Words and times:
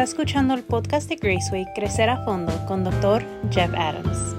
Está 0.00 0.12
escuchando 0.12 0.54
el 0.54 0.62
podcast 0.62 1.10
de 1.10 1.16
Graceway 1.16 1.66
Crecer 1.74 2.08
a 2.08 2.24
Fondo 2.24 2.54
con 2.66 2.84
Dr. 2.84 3.22
Jeff 3.50 3.70
Adams. 3.74 4.34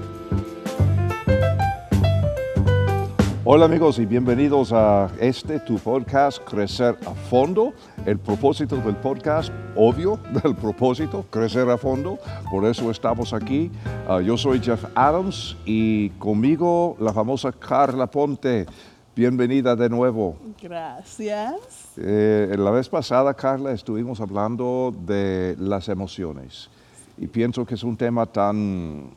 Hola 3.44 3.66
amigos 3.66 4.00
y 4.00 4.06
bienvenidos 4.06 4.72
a 4.72 5.08
este 5.20 5.60
tu 5.60 5.78
podcast 5.78 6.42
Crecer 6.42 6.96
a 7.06 7.14
Fondo. 7.14 7.74
El 8.06 8.18
propósito 8.18 8.74
del 8.78 8.96
podcast, 8.96 9.52
obvio, 9.76 10.18
del 10.42 10.56
propósito, 10.56 11.26
crecer 11.30 11.70
a 11.70 11.78
fondo. 11.78 12.18
Por 12.50 12.64
eso 12.64 12.90
estamos 12.90 13.32
aquí. 13.32 13.70
Ah, 14.08 14.20
yo 14.20 14.36
soy 14.36 14.58
Jeff 14.58 14.84
Adams 14.96 15.56
y 15.64 16.10
conmigo 16.18 16.96
la 16.98 17.12
famosa 17.12 17.52
Carla 17.52 18.08
Ponte. 18.08 18.66
Bienvenida 19.14 19.76
de 19.76 19.90
nuevo. 19.90 20.38
Gracias. 20.62 21.98
Eh, 21.98 22.56
la 22.58 22.70
vez 22.70 22.88
pasada, 22.88 23.34
Carla, 23.34 23.72
estuvimos 23.72 24.22
hablando 24.22 24.94
de 25.04 25.54
las 25.58 25.90
emociones 25.90 26.70
y 27.18 27.26
pienso 27.26 27.66
que 27.66 27.74
es 27.74 27.82
un 27.82 27.94
tema 27.94 28.24
tan, 28.24 29.10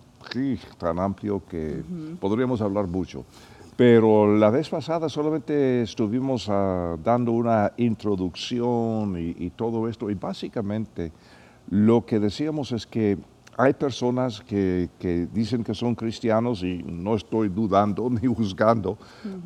tan 0.77 0.99
amplio 0.99 1.41
que 1.49 1.81
podríamos 2.19 2.59
hablar 2.59 2.87
mucho. 2.87 3.23
Pero 3.77 4.35
la 4.35 4.49
vez 4.49 4.67
pasada 4.67 5.07
solamente 5.07 5.83
estuvimos 5.83 6.47
ah, 6.49 6.97
dando 7.01 7.31
una 7.31 7.71
introducción 7.77 9.17
y, 9.17 9.45
y 9.45 9.49
todo 9.51 9.87
esto 9.87 10.09
y 10.09 10.15
básicamente 10.15 11.13
lo 11.69 12.05
que 12.05 12.19
decíamos 12.19 12.73
es 12.73 12.85
que 12.85 13.17
hay 13.57 13.73
personas 13.73 14.41
que, 14.41 14.89
que, 14.99 15.27
dicen 15.31 15.63
que 15.63 15.73
son 15.73 15.95
cristianos 15.95 16.61
y 16.61 16.83
no 16.83 17.15
estoy 17.15 17.47
dudando 17.47 18.09
ni 18.21 18.27
juzgando, 18.27 18.97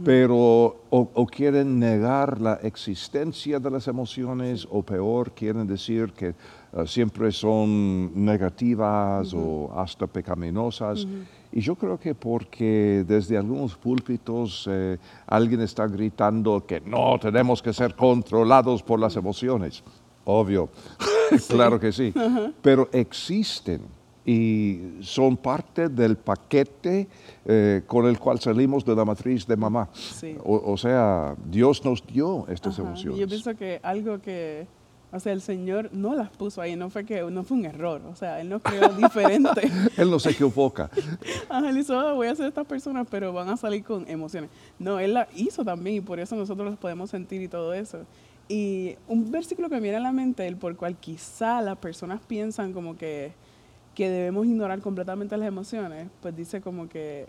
pero 0.03 0.35
o, 0.35 1.11
o, 1.13 1.27
quieren 1.27 1.77
negar 1.77 2.41
la 2.41 2.55
existencia 2.55 3.59
de 3.59 3.69
las 3.69 3.87
emociones 3.87 4.67
o 4.69 4.81
peor, 4.81 5.31
quieren 5.31 5.67
decir 5.67 6.11
que 6.13 6.33
uh, 6.73 6.87
siempre 6.87 7.31
son 7.31 8.11
negativas 8.25 9.31
o 9.33 9.71
hasta 9.75 10.07
pecaminosas. 10.07 11.05
Y 11.51 11.61
yo 11.61 11.75
creo 11.75 11.99
que 11.99 12.15
porque 12.15 13.03
desde 13.07 13.37
algunos 13.37 13.75
púlpitos 13.75 14.67
eh, 14.69 14.97
alguien 15.27 15.61
está 15.61 15.87
gritando 15.87 16.65
que 16.65 16.79
no 16.81 17.17
tenemos 17.19 17.61
que 17.61 17.73
ser 17.73 17.95
controlados 17.95 18.81
por 18.81 18.99
las 18.99 19.15
emociones. 19.15 19.83
Obvio, 20.25 20.69
claro 21.47 21.79
que 21.79 21.91
sí, 21.91 22.13
pero 22.61 22.87
existen 22.91 23.98
y 24.29 24.79
son 25.01 25.37
parte 25.37 25.89
del 25.89 26.15
paquete 26.15 27.07
eh, 27.45 27.81
con 27.87 28.05
el 28.05 28.19
cual 28.19 28.39
salimos 28.39 28.85
de 28.85 28.95
la 28.95 29.03
matriz 29.03 29.47
de 29.47 29.57
mamá. 29.57 29.89
Sí. 29.93 30.35
O, 30.43 30.71
o, 30.71 30.77
sea, 30.77 31.35
Dios 31.49 31.83
nos 31.83 32.05
dio 32.05 32.45
estas 32.47 32.77
Ajá. 32.77 32.87
emociones. 32.87 33.19
Yo 33.19 33.27
pienso 33.27 33.55
que 33.55 33.79
algo 33.81 34.21
que, 34.21 34.67
o 35.11 35.19
sea, 35.19 35.33
el 35.33 35.41
Señor 35.41 35.89
no 35.93 36.13
las 36.13 36.29
puso 36.29 36.61
ahí, 36.61 36.75
no 36.75 36.91
fue 36.91 37.05
que 37.05 37.23
no 37.23 37.43
fue 37.43 37.57
un 37.57 37.65
error, 37.65 38.03
o 38.05 38.15
sea, 38.15 38.39
Él 38.39 38.49
nos 38.49 38.61
creó 38.61 38.87
diferente. 39.03 39.61
él 39.97 40.11
no 40.11 40.19
se 40.19 40.29
equivoca. 40.29 40.91
Ajá, 41.49 41.67
él 41.67 41.79
hizo, 41.79 41.97
"Oh, 41.97 42.13
voy 42.13 42.27
a 42.27 42.33
hacer 42.33 42.45
estas 42.45 42.67
personas, 42.67 43.07
pero 43.09 43.33
van 43.33 43.49
a 43.49 43.57
salir 43.57 43.83
con 43.83 44.07
emociones. 44.07 44.51
No, 44.77 44.99
Él 44.99 45.15
las 45.15 45.27
hizo 45.35 45.65
también 45.65 45.95
y 45.95 46.01
por 46.01 46.19
eso 46.19 46.35
nosotros 46.35 46.69
las 46.69 46.77
podemos 46.77 47.09
sentir 47.09 47.41
y 47.41 47.47
todo 47.47 47.73
eso. 47.73 48.05
Y 48.47 48.95
un 49.07 49.31
versículo 49.31 49.69
que 49.69 49.75
me 49.75 49.81
viene 49.81 49.97
a 49.97 50.01
la 50.01 50.11
mente, 50.11 50.45
el 50.45 50.55
por 50.55 50.75
cual 50.75 50.95
quizá 50.97 51.61
las 51.61 51.77
personas 51.77 52.21
piensan 52.27 52.73
como 52.73 52.95
que 52.95 53.31
que 53.99 54.09
debemos 54.09 54.45
ignorar 54.45 54.79
completamente 54.79 55.35
las 55.35 55.45
emociones, 55.49 56.07
pues 56.21 56.33
dice 56.33 56.61
como 56.61 56.87
que 56.87 57.27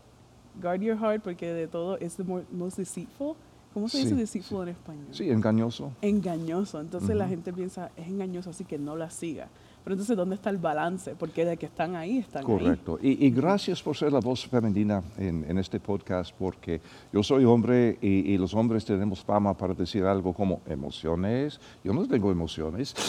guard 0.63 0.81
your 0.81 0.97
heart 0.97 1.21
porque 1.21 1.53
de 1.53 1.67
todo 1.67 1.99
es 1.99 2.15
the 2.15 2.23
more- 2.23 2.45
most 2.53 2.77
deceitful. 2.79 3.35
¿Cómo 3.75 3.89
se 3.89 3.99
dice 3.99 4.11
Sí, 4.11 4.15
deceitful 4.15 4.59
sí. 4.59 4.63
en 4.63 4.69
español? 4.69 5.07
Sí, 5.11 5.31
engañoso. 5.31 5.93
Engañoso. 6.01 6.81
Entonces 6.81 7.17
la 7.17 7.27
gente 7.27 7.53
piensa, 7.53 7.91
es 7.97 8.07
engañoso, 8.07 8.51
así 8.51 8.65
que 8.65 8.79
no 8.79 8.95
la 8.95 9.11
siga. 9.11 9.49
Pero 9.85 9.95
entonces, 9.95 10.17
¿dónde 10.17 10.35
está 10.35 10.51
el 10.51 10.59
balance? 10.59 11.15
Porque 11.19 11.45
de 11.45 11.57
que 11.57 11.67
están 11.67 11.97
ahí, 11.97 12.19
están 12.19 12.43
ahí. 12.43 12.47
Correcto. 12.47 12.99
Y, 13.03 13.27
y 13.27 13.31
gracias 13.31 13.83
por 13.83 13.97
ser 13.97 14.13
la 14.13 14.21
voz 14.21 14.47
femenina 14.47 15.03
en, 15.17 15.45
en 15.49 15.59
este 15.59 15.81
podcast, 15.81 16.35
porque 16.39 16.81
yo 17.13 17.23
soy 17.23 17.45
hombre 17.45 17.99
y, 18.01 18.33
y 18.33 18.39
los 18.39 18.55
hombres 18.55 18.85
tenemos 18.85 19.21
fama 19.25 19.55
para 19.57 19.75
decir 19.75 20.05
algo 20.05 20.33
como 20.33 20.61
emociones. 20.67 21.61
Yo 21.83 21.93
no 21.93 22.07
tengo 22.07 22.31
emociones. 22.31 22.95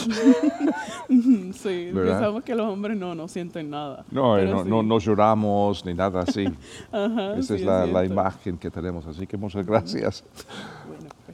Sí, 1.53 1.91
¿Verdad? 1.91 2.13
pensamos 2.13 2.43
que 2.43 2.55
los 2.55 2.67
hombres 2.67 2.97
no, 2.97 3.13
no 3.13 3.27
sienten 3.27 3.69
nada. 3.69 4.05
No, 4.11 4.37
eh, 4.37 4.45
no, 4.45 4.63
sí. 4.63 4.69
no, 4.69 4.81
no 4.83 4.99
lloramos 4.99 5.85
ni 5.85 5.93
nada 5.93 6.21
así. 6.21 6.45
Ajá, 6.91 7.33
Esa 7.35 7.55
sí, 7.55 7.61
es 7.61 7.61
la, 7.65 7.85
la 7.85 7.99
cierto. 7.99 8.13
imagen 8.13 8.57
que 8.57 8.69
tenemos, 8.71 9.05
así 9.05 9.27
que 9.27 9.37
muchas 9.37 9.65
gracias. 9.65 10.23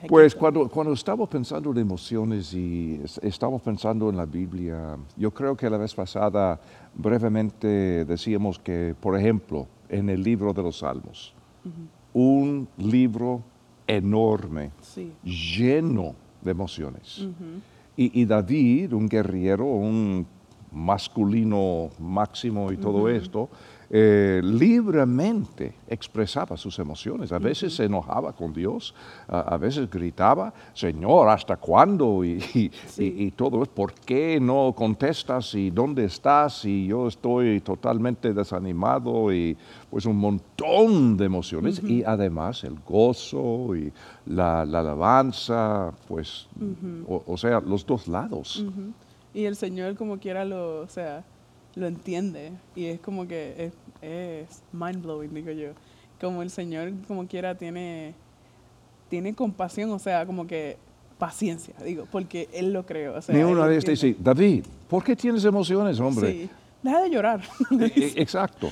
Bueno, 0.01 0.07
pues 0.09 0.35
cuando, 0.35 0.69
cuando 0.69 0.93
estamos 0.93 1.27
pensando 1.29 1.71
en 1.71 1.77
emociones 1.79 2.53
y 2.53 2.99
es- 3.03 3.17
estamos 3.23 3.61
pensando 3.61 4.09
en 4.09 4.17
la 4.17 4.25
Biblia, 4.25 4.97
yo 5.15 5.31
creo 5.31 5.55
que 5.55 5.69
la 5.69 5.77
vez 5.77 5.93
pasada 5.95 6.59
brevemente 6.93 8.05
decíamos 8.05 8.59
que, 8.59 8.95
por 8.99 9.17
ejemplo, 9.17 9.67
en 9.89 10.09
el 10.09 10.21
libro 10.21 10.53
de 10.53 10.63
los 10.63 10.79
Salmos, 10.79 11.33
un 12.13 12.67
libro 12.77 13.41
enorme, 13.87 14.71
Sí. 14.81 15.11
lleno 15.23 16.15
de 16.41 16.51
emociones. 16.51 17.19
Ujú. 17.19 17.61
Y, 17.95 18.21
y 18.21 18.25
David, 18.25 18.93
un 18.93 19.07
guerrero, 19.09 19.65
un 19.65 20.25
masculino 20.71 21.89
máximo 21.99 22.71
y 22.71 22.77
todo 22.77 23.09
esto, 23.09 23.49
eh, 23.89 24.41
libremente 24.43 25.75
expresaba 25.87 26.57
sus 26.57 26.77
emociones. 26.79 27.31
A 27.31 27.39
veces 27.39 27.73
se 27.75 27.85
enojaba 27.85 28.33
con 28.33 28.51
Dios, 28.53 28.93
a, 29.27 29.39
a 29.53 29.57
veces 29.57 29.89
gritaba, 29.89 30.53
Señor, 30.73 31.29
¿hasta 31.29 31.55
cuándo? 31.57 32.23
Y, 32.25 32.33
y- 32.53 32.71
Sí. 32.87 33.15
y- 33.17 33.23
y 33.27 33.31
todo 33.31 33.63
es, 33.63 33.69
¿por 33.69 33.93
qué 33.93 34.39
no 34.41 34.73
contestas? 34.75 35.53
¿Y 35.55 35.69
dónde 35.69 36.05
estás? 36.05 36.65
Y 36.65 36.87
yo 36.87 37.07
estoy 37.07 37.61
totalmente 37.61 38.33
desanimado 38.33 39.31
y 39.33 39.55
pues 39.89 40.05
un 40.05 40.17
montón 40.17 41.15
de 41.17 41.25
emociones. 41.25 41.81
Y 41.83 42.03
además 42.03 42.63
el 42.63 42.75
gozo 42.85 43.75
y 43.75 43.91
la, 44.25 44.65
la 44.65 44.79
alabanza, 44.81 45.93
pues, 46.07 46.47
o, 47.07 47.23
o 47.25 47.37
sea, 47.37 47.59
los 47.61 47.85
dos 47.85 48.07
lados. 48.07 48.65
Y 49.33 49.45
el 49.45 49.55
Señor 49.55 49.95
como 49.95 50.17
quiera 50.17 50.43
lo, 50.45 50.81
o 50.81 50.87
sea, 50.87 51.23
lo 51.77 51.87
entiende 51.87 52.51
y 52.75 52.85
es 52.85 52.99
como 52.99 53.27
que 53.27 53.65
es, 53.65 53.73
es 54.01 54.61
mind 54.73 55.01
blowing, 55.03 55.33
digo 55.33 55.51
yo. 55.51 55.69
Como 56.19 56.41
el 56.41 56.49
Señor 56.49 56.91
como 57.07 57.27
quiera 57.27 57.55
tiene, 57.55 58.13
tiene 59.09 59.33
compasión, 59.35 59.91
o 59.91 59.99
sea, 59.99 60.25
como 60.25 60.47
que 60.47 60.77
paciencia, 61.17 61.73
digo, 61.83 62.07
porque 62.11 62.49
Él 62.53 62.73
lo 62.73 62.85
creó. 62.85 63.15
O 63.15 63.21
sea, 63.21 63.33
Ni 63.35 63.41
te 63.41 63.47
entiende. 63.49 63.91
dice, 63.91 64.15
David, 64.19 64.65
¿por 64.89 65.03
qué 65.03 65.15
tienes 65.15 65.45
emociones, 65.45 65.99
hombre? 65.99 66.31
Sí. 66.31 66.49
Deja 66.83 67.01
de 67.01 67.09
llorar. 67.09 67.41
E- 67.79 68.13
Exacto, 68.17 68.69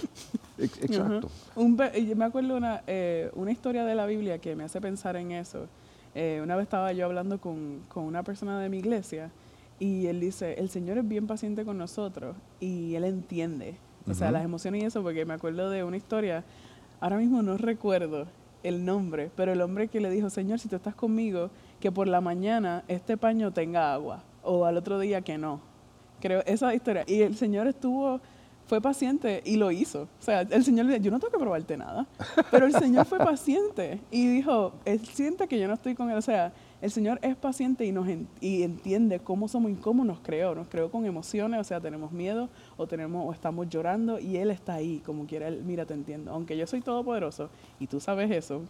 ex- 0.58 0.82
exacto. 0.84 1.30
Un 1.56 1.78
yo 1.78 2.16
me 2.16 2.26
acuerdo 2.26 2.56
una, 2.58 2.82
eh, 2.88 3.30
una 3.36 3.52
historia 3.52 3.84
de 3.86 3.96
la 3.96 4.06
Biblia 4.06 4.38
que 4.40 4.56
me 4.56 4.64
hace 4.64 4.80
pensar 4.82 5.16
en 5.16 5.32
eso. 5.32 5.68
Eh, 6.14 6.40
una 6.44 6.56
vez 6.56 6.64
estaba 6.64 6.94
yo 6.94 7.06
hablando 7.06 7.40
con, 7.40 7.82
con 7.90 8.04
una 8.06 8.24
persona 8.24 8.60
de 8.60 8.70
mi 8.70 8.78
iglesia 8.78 9.32
y 9.80 10.08
él 10.08 10.19
dice, 10.19 10.53
el 10.59 10.69
Señor 10.69 10.97
es 10.97 11.08
bien 11.08 11.28
paciente 11.28 11.66
con 11.66 11.78
nosotros 11.78 12.36
y 12.59 12.96
Él 12.96 13.03
entiende. 13.03 13.78
O 14.09 14.13
sea, 14.13 14.28
Ujú. 14.28 14.34
las 14.34 14.44
emociones 14.46 14.84
y 14.84 14.86
eso, 14.86 15.02
porque 15.03 15.25
me 15.25 15.34
acuerdo 15.34 15.69
de 15.69 15.84
una 15.84 15.97
historia, 15.97 16.44
ahora 17.00 17.18
mismo 17.18 17.41
no 17.41 17.58
recuerdo 17.58 18.28
el 18.63 18.86
nombre, 18.86 19.30
pero 19.36 19.52
el 19.52 19.62
hombre 19.62 19.88
que 19.88 20.00
le 20.00 20.09
dijo, 20.09 20.30
Señor, 20.30 20.59
si 20.59 20.68
tú 20.69 20.75
estás 20.75 20.96
conmigo, 20.96 21.50
que 21.80 21.91
por 21.91 22.08
la 22.08 22.22
mañana 22.22 22.84
este 22.88 23.18
paño 23.18 23.52
tenga 23.52 23.94
agua 23.94 24.24
o 24.44 24.66
al 24.66 24.78
otro 24.78 25.00
día 25.00 25.22
que 25.22 25.38
no. 25.38 25.59
Creo, 26.22 26.42
esa 26.46 26.74
historia. 26.74 27.03
Y 27.07 27.22
el 27.22 27.36
Señor 27.36 27.68
estuvo, 27.68 28.22
fue 28.68 28.80
paciente 28.81 29.42
y 29.46 29.57
lo 29.57 29.69
hizo. 29.72 30.03
O 30.03 30.22
sea, 30.22 30.42
el 30.42 30.63
Señor 30.63 30.86
le 30.86 30.94
dijo, 30.94 31.03
yo 31.06 31.12
no 31.12 31.19
tengo 31.19 31.31
que 31.34 31.40
probarte 31.40 31.75
nada. 31.78 32.07
Pero 32.50 32.66
el 32.66 32.74
Señor 32.74 33.06
fue 33.06 33.19
paciente 33.19 34.00
y 34.09 34.28
dijo, 34.28 34.74
él 34.86 35.06
siente 35.06 35.47
que 35.47 35.59
yo 35.59 35.68
no 35.68 35.74
estoy 35.74 35.94
con 35.94 36.09
él. 36.09 36.18
O 36.18 36.22
sea, 36.22 36.53
el 36.85 36.91
Señor 36.91 37.19
es 37.23 37.35
paciente 37.35 37.84
y 37.85 37.91
nos 37.91 38.07
en- 38.07 38.28
y 38.41 38.62
entiende 38.63 39.19
cómo 39.19 39.47
somos 39.47 39.72
y 39.72 39.75
cómo 39.75 40.06
nos 40.06 40.19
creó. 40.19 40.54
Nos 40.56 40.68
creó 40.68 40.89
con 40.92 41.06
emociones, 41.06 41.60
o 41.60 41.63
sea, 41.63 41.81
tenemos 41.81 42.12
miedo 42.12 42.48
o 42.77 42.86
tenemos 42.88 43.25
o 43.27 43.33
estamos 43.33 43.68
llorando 43.69 44.19
y 44.19 44.38
Él 44.38 44.51
está 44.51 44.75
ahí, 44.75 45.01
como 45.06 45.25
quiera. 45.25 45.48
Él, 45.48 45.63
mira, 45.65 45.86
te 45.86 45.94
entiendo. 45.95 46.31
Aunque 46.31 46.56
yo 46.56 46.68
soy 46.68 46.81
todopoderoso 46.81 47.50
y 47.80 47.88
tú 47.88 48.00
sabes 48.00 48.30
eso, 48.31 48.62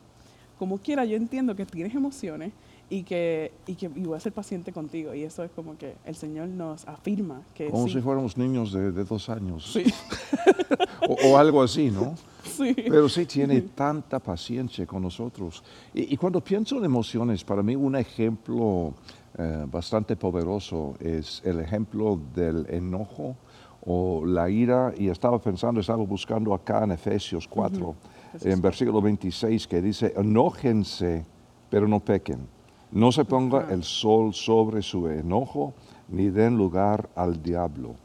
como 0.57 0.77
quiera, 0.77 1.03
yo 1.03 1.17
entiendo 1.17 1.55
que 1.55 1.65
tienes 1.65 1.93
emociones 1.93 2.53
y 2.89 3.03
que, 3.03 3.51
y 3.67 3.75
que 3.75 3.87
y 3.93 4.03
voy 4.05 4.15
a 4.15 4.19
ser 4.21 4.31
paciente 4.31 4.71
contigo. 4.71 5.13
Y 5.13 5.23
eso 5.23 5.43
es 5.43 5.51
como 5.51 5.77
que 5.77 5.95
el 6.05 6.15
Señor 6.15 6.47
nos 6.47 6.87
afirma 6.87 7.41
que 7.53 7.69
Como 7.69 7.87
sí. 7.87 7.93
si 7.95 8.01
fuéramos 8.01 8.37
niños 8.37 8.71
de, 8.71 8.91
de 8.93 9.03
dos 9.03 9.27
años. 9.29 9.71
Sí, 9.73 9.83
O, 11.09 11.31
o 11.31 11.37
algo 11.37 11.61
así, 11.61 11.91
¿no? 11.91 12.15
Sí. 12.45 12.73
Pero 12.75 13.09
sí 13.09 13.25
tiene 13.25 13.61
tanta 13.61 14.19
paciencia 14.19 14.85
con 14.85 15.01
nosotros. 15.01 15.63
Y, 15.93 16.13
y 16.13 16.17
cuando 16.17 16.41
pienso 16.41 16.77
en 16.77 16.85
emociones, 16.85 17.43
para 17.43 17.61
mí 17.61 17.75
un 17.75 17.95
ejemplo 17.95 18.93
eh, 19.37 19.65
bastante 19.69 20.15
poderoso 20.15 20.95
es 20.97 21.41
el 21.43 21.59
ejemplo 21.59 22.17
del 22.33 22.65
enojo 22.69 23.35
o 23.85 24.25
la 24.25 24.49
ira. 24.49 24.93
Y 24.97 25.09
estaba 25.09 25.39
pensando, 25.39 25.81
estaba 25.81 26.03
buscando 26.03 26.53
acá 26.53 26.85
en 26.85 26.91
Efesios 26.91 27.47
4, 27.47 27.95
Efesios 28.29 28.53
en 28.53 28.61
versículo 28.61 29.01
26, 29.01 29.67
que 29.67 29.81
dice, 29.81 30.13
enójense, 30.15 31.25
pero 31.69 31.87
no 31.87 31.99
pequen. 31.99 32.47
No 32.91 33.11
se 33.11 33.25
ponga 33.25 33.67
el 33.71 33.83
sol 33.83 34.33
sobre 34.33 34.81
su 34.81 35.09
enojo, 35.09 35.73
ni 36.07 36.29
den 36.29 36.55
lugar 36.55 37.09
al 37.15 37.43
diablo. 37.43 37.95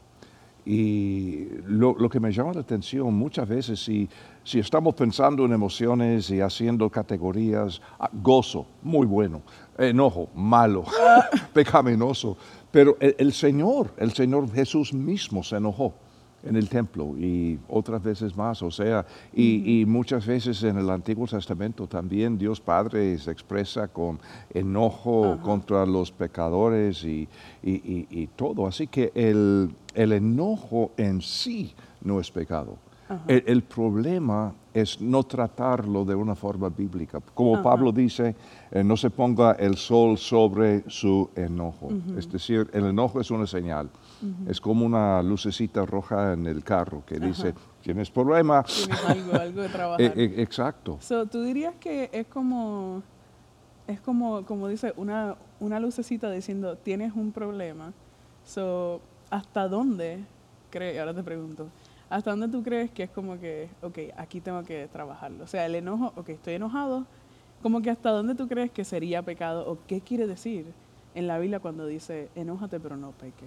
Y 0.65 1.47
lo, 1.65 1.95
lo, 1.97 2.09
que 2.09 2.19
me 2.19 2.31
llama 2.31 2.53
la 2.53 2.59
atención 2.59 3.13
muchas 3.13 3.47
veces, 3.47 3.83
si, 3.83 4.07
si 4.43 4.59
estamos 4.59 4.95
pensando 4.95 5.45
en 5.45 5.53
emociones 5.53 6.29
y 6.29 6.41
haciendo 6.41 6.89
categorías, 6.89 7.81
ah, 7.99 8.09
gozo, 8.11 8.65
muy 8.81 9.05
bueno, 9.05 9.41
enojo, 9.77 10.29
malo, 10.35 10.85
pecaminoso, 11.53 12.37
pero 12.71 12.97
el, 12.99 13.15
el, 13.17 13.33
Señor, 13.33 13.93
el 13.97 14.13
Señor 14.13 14.51
Jesús 14.51 14.93
mismo 14.93 15.43
se 15.43 15.57
enojó 15.57 15.93
en 16.43 16.55
el 16.55 16.69
templo 16.69 17.15
y 17.17 17.59
otras 17.69 18.01
veces 18.01 18.35
más, 18.35 18.61
o 18.61 18.71
sea, 18.71 19.05
y, 19.33 19.81
y, 19.81 19.85
muchas 19.85 20.25
veces 20.25 20.63
en 20.63 20.77
el 20.77 20.89
Antiguo 20.89 21.27
Testamento 21.27 21.87
también 21.87 22.37
Dios 22.37 22.59
Padre 22.59 23.17
se 23.19 23.31
expresa 23.31 23.87
con 23.87 24.19
enojo 24.53 25.33
Ajá. 25.33 25.41
contra 25.41 25.85
los 25.85 26.11
pecadores 26.11 27.03
y, 27.03 27.27
y, 27.63 28.07
y, 28.09 28.27
todo. 28.35 28.65
Así 28.65 28.87
que 28.87 29.11
el, 29.13 29.69
el 29.93 30.13
enojo 30.13 30.91
en 30.97 31.21
sí 31.21 31.73
no 32.01 32.19
es 32.19 32.31
pecado. 32.31 32.77
El, 33.27 33.43
el, 33.47 33.63
problema 33.63 34.53
es 34.73 35.01
no 35.01 35.23
tratarlo 35.23 36.05
de 36.05 36.15
una 36.15 36.35
forma 36.35 36.69
bíblica. 36.69 37.19
Como 37.33 37.55
Ajá. 37.55 37.63
Pablo 37.63 37.91
dice, 37.91 38.35
eh, 38.71 38.83
no 38.83 38.95
se 38.95 39.09
ponga 39.09 39.53
el 39.53 39.75
sol 39.75 40.17
sobre 40.17 40.89
su 40.89 41.29
enojo. 41.35 41.89
Es 42.17 42.31
decir, 42.31 42.69
el 42.73 42.85
enojo 42.85 43.19
es 43.19 43.31
una 43.31 43.47
señal. 43.47 43.89
Es 44.47 44.61
como 44.61 44.85
una 44.85 45.21
lucecita 45.23 45.85
roja 45.85 46.33
en 46.33 46.45
el 46.45 46.63
carro 46.63 47.03
que 47.05 47.19
dice, 47.19 47.53
tienes 47.81 48.09
problema. 48.09 48.63
Tienes 48.63 49.05
algo, 49.05 49.33
algo 49.33 49.61
de 49.61 49.69
trabajar. 49.69 50.01
Eh, 50.01 50.13
eh, 50.15 50.33
exacto. 50.37 50.97
So, 51.01 51.25
¿Tú 51.25 51.41
dirías 51.43 51.75
que 51.79 52.09
es 52.13 52.27
como, 52.27 53.03
es 53.87 53.99
como, 53.99 54.45
como 54.45 54.67
dice, 54.67 54.93
una, 54.95 55.35
una 55.59 55.79
lucecita 55.79 56.31
diciendo, 56.31 56.77
tienes 56.77 57.13
un 57.15 57.31
problema? 57.31 57.93
So, 58.45 59.01
¿Hasta 59.29 59.67
dónde 59.67 60.25
crees, 60.69 60.99
ahora 60.99 61.13
te 61.13 61.23
pregunto, 61.23 61.67
¿hasta 62.11 62.31
dónde 62.31 62.47
tú 62.49 62.61
crees 62.61 62.91
que 62.91 63.03
es 63.03 63.09
como 63.09 63.39
que, 63.39 63.69
ok, 63.81 63.97
aquí 64.17 64.41
tengo 64.41 64.63
que 64.63 64.87
trabajarlo? 64.91 65.43
O 65.43 65.47
sea, 65.47 65.65
el 65.65 65.75
enojo, 65.75 66.13
ok, 66.15 66.29
estoy 66.29 66.55
enojado, 66.55 67.05
como 67.63 67.81
que 67.81 67.89
hasta 67.89 68.11
dónde 68.11 68.35
tú 68.35 68.47
crees 68.47 68.69
que 68.71 68.83
sería 68.83 69.21
pecado 69.23 69.69
o 69.69 69.77
qué 69.87 70.01
quiere 70.01 70.27
decir 70.27 70.65
en 71.15 71.27
la 71.27 71.39
Biblia 71.39 71.59
cuando 71.59 71.85
dice, 71.87 72.29
enójate 72.35 72.79
pero 72.79 72.97
no 72.97 73.11
peque? 73.11 73.45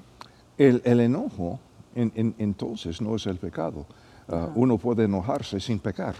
El, 0.58 0.82
el 0.84 1.00
enojo, 1.00 1.58
en, 1.94 2.12
en, 2.14 2.34
entonces, 2.38 3.00
no 3.00 3.14
es 3.16 3.26
el 3.26 3.36
pecado. 3.36 3.86
Uh, 4.28 4.48
uno 4.54 4.78
puede 4.78 5.04
enojarse 5.04 5.60
sin 5.60 5.78
pecar, 5.78 6.14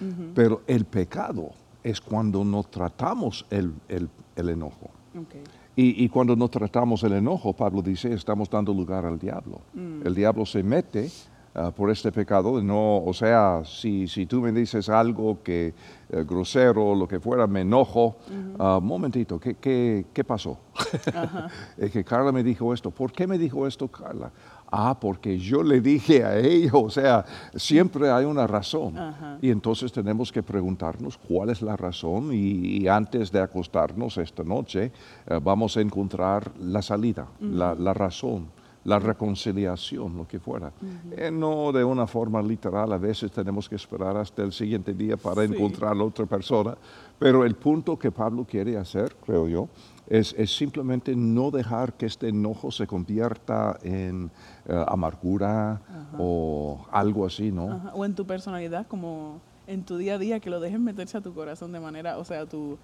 Ujú, 0.00 0.32
pero 0.34 0.62
el 0.66 0.84
pecado 0.84 1.50
es 1.82 2.00
cuando 2.00 2.44
no 2.44 2.62
tratamos 2.62 3.44
el, 3.50 3.72
el, 3.88 4.08
el 4.36 4.48
enojo. 4.50 4.90
ok. 5.16 5.34
Y, 5.74 6.04
y 6.04 6.08
cuando 6.08 6.34
no 6.34 6.48
tratamos 6.48 7.04
el 7.04 7.12
enojo, 7.12 7.52
Pablo 7.52 7.82
dice, 7.82 8.12
estamos 8.12 8.50
dando 8.50 8.74
lugar 8.74 9.06
al 9.06 9.16
diablo. 9.16 9.60
Mm. 9.74 10.04
El 10.06 10.14
diablo 10.14 10.44
se 10.44 10.62
mete 10.64 11.08
ah, 11.58 11.70
por 11.70 11.90
este 11.90 12.12
pecado, 12.12 12.62
no, 12.62 13.04
o 13.04 13.12
sea, 13.12 13.62
si, 13.64 14.06
si 14.06 14.26
tú 14.26 14.40
me 14.40 14.52
dices 14.52 14.88
algo 14.88 15.42
que 15.42 15.74
eh, 16.10 16.24
grosero, 16.26 16.94
lo 16.94 17.06
que 17.06 17.20
fuera, 17.20 17.46
me 17.46 17.60
enojo, 17.62 18.16
ah, 18.58 18.80
momentito, 18.82 19.38
¿qué, 19.38 19.54
qué, 19.56 20.06
qué 20.12 20.24
pasó? 20.24 20.58
Es 21.76 21.90
que 21.90 22.04
Carla 22.04 22.32
me 22.32 22.42
dijo 22.42 22.72
esto. 22.72 22.90
¿Por 22.90 23.12
qué 23.12 23.26
me 23.26 23.38
dijo 23.38 23.66
esto, 23.66 23.88
Carla? 23.88 24.30
Ah, 24.70 24.96
porque 25.00 25.38
yo 25.38 25.62
le 25.62 25.80
dije 25.80 26.24
a 26.24 26.38
ella, 26.38 26.70
o 26.74 26.90
sea, 26.90 27.24
siempre 27.54 28.10
hay 28.10 28.24
una 28.24 28.46
razón. 28.46 28.98
Ajá. 28.98 29.38
Y 29.40 29.50
entonces 29.50 29.92
tenemos 29.92 30.30
que 30.30 30.42
preguntarnos 30.42 31.16
cuál 31.16 31.50
es 31.50 31.62
la 31.62 31.76
razón 31.76 32.32
y, 32.32 32.82
y 32.82 32.88
antes 32.88 33.32
de 33.32 33.40
acostarnos 33.40 34.18
esta 34.18 34.44
noche 34.44 34.92
eh, 35.26 35.40
vamos 35.42 35.76
a 35.76 35.80
encontrar 35.80 36.50
la 36.60 36.82
salida, 36.82 37.26
la, 37.40 37.74
la 37.74 37.94
razón, 37.94 38.48
la 38.88 38.98
reconciliación, 38.98 40.16
lo 40.16 40.26
que 40.26 40.38
fuera. 40.40 40.72
Eh, 41.10 41.30
no 41.30 41.72
de 41.72 41.84
una 41.84 42.06
forma 42.06 42.40
literal, 42.40 42.90
a 42.92 42.96
veces 42.98 43.30
tenemos 43.30 43.68
que 43.68 43.74
esperar 43.76 44.16
hasta 44.16 44.42
el 44.42 44.50
siguiente 44.52 44.94
día 44.94 45.16
para 45.18 45.46
Sí. 45.46 45.52
encontrar 45.52 45.92
a 45.92 45.94
la 45.94 46.04
otra 46.04 46.24
persona, 46.24 46.74
pero 47.18 47.44
el 47.44 47.54
punto 47.54 47.98
que 47.98 48.10
Pablo 48.10 48.46
quiere 48.48 48.78
hacer, 48.78 49.14
creo 49.24 49.46
yo, 49.46 49.68
es, 50.06 50.34
es 50.38 50.56
simplemente 50.56 51.14
no 51.14 51.50
dejar 51.50 51.92
que 51.98 52.06
este 52.06 52.28
enojo 52.28 52.70
se 52.70 52.86
convierta 52.86 53.78
en 53.82 54.30
eh, 54.66 54.84
amargura 54.88 55.82
o 56.18 56.86
algo 56.90 57.26
así, 57.26 57.50
¿no? 57.52 57.70
Ajá, 57.72 57.92
O 57.94 58.06
en 58.06 58.14
tu 58.14 58.24
personalidad, 58.26 58.86
como 58.86 59.40
en 59.66 59.84
tu 59.84 59.98
día 59.98 60.14
a 60.14 60.18
día, 60.18 60.40
que 60.40 60.48
lo 60.48 60.60
dejes 60.60 60.80
meterse 60.80 61.18
a 61.18 61.20
tu 61.20 61.34
corazón 61.34 61.72
de 61.72 61.80
manera, 61.80 62.16
o 62.16 62.24
sea, 62.24 62.46
tu, 62.46 62.78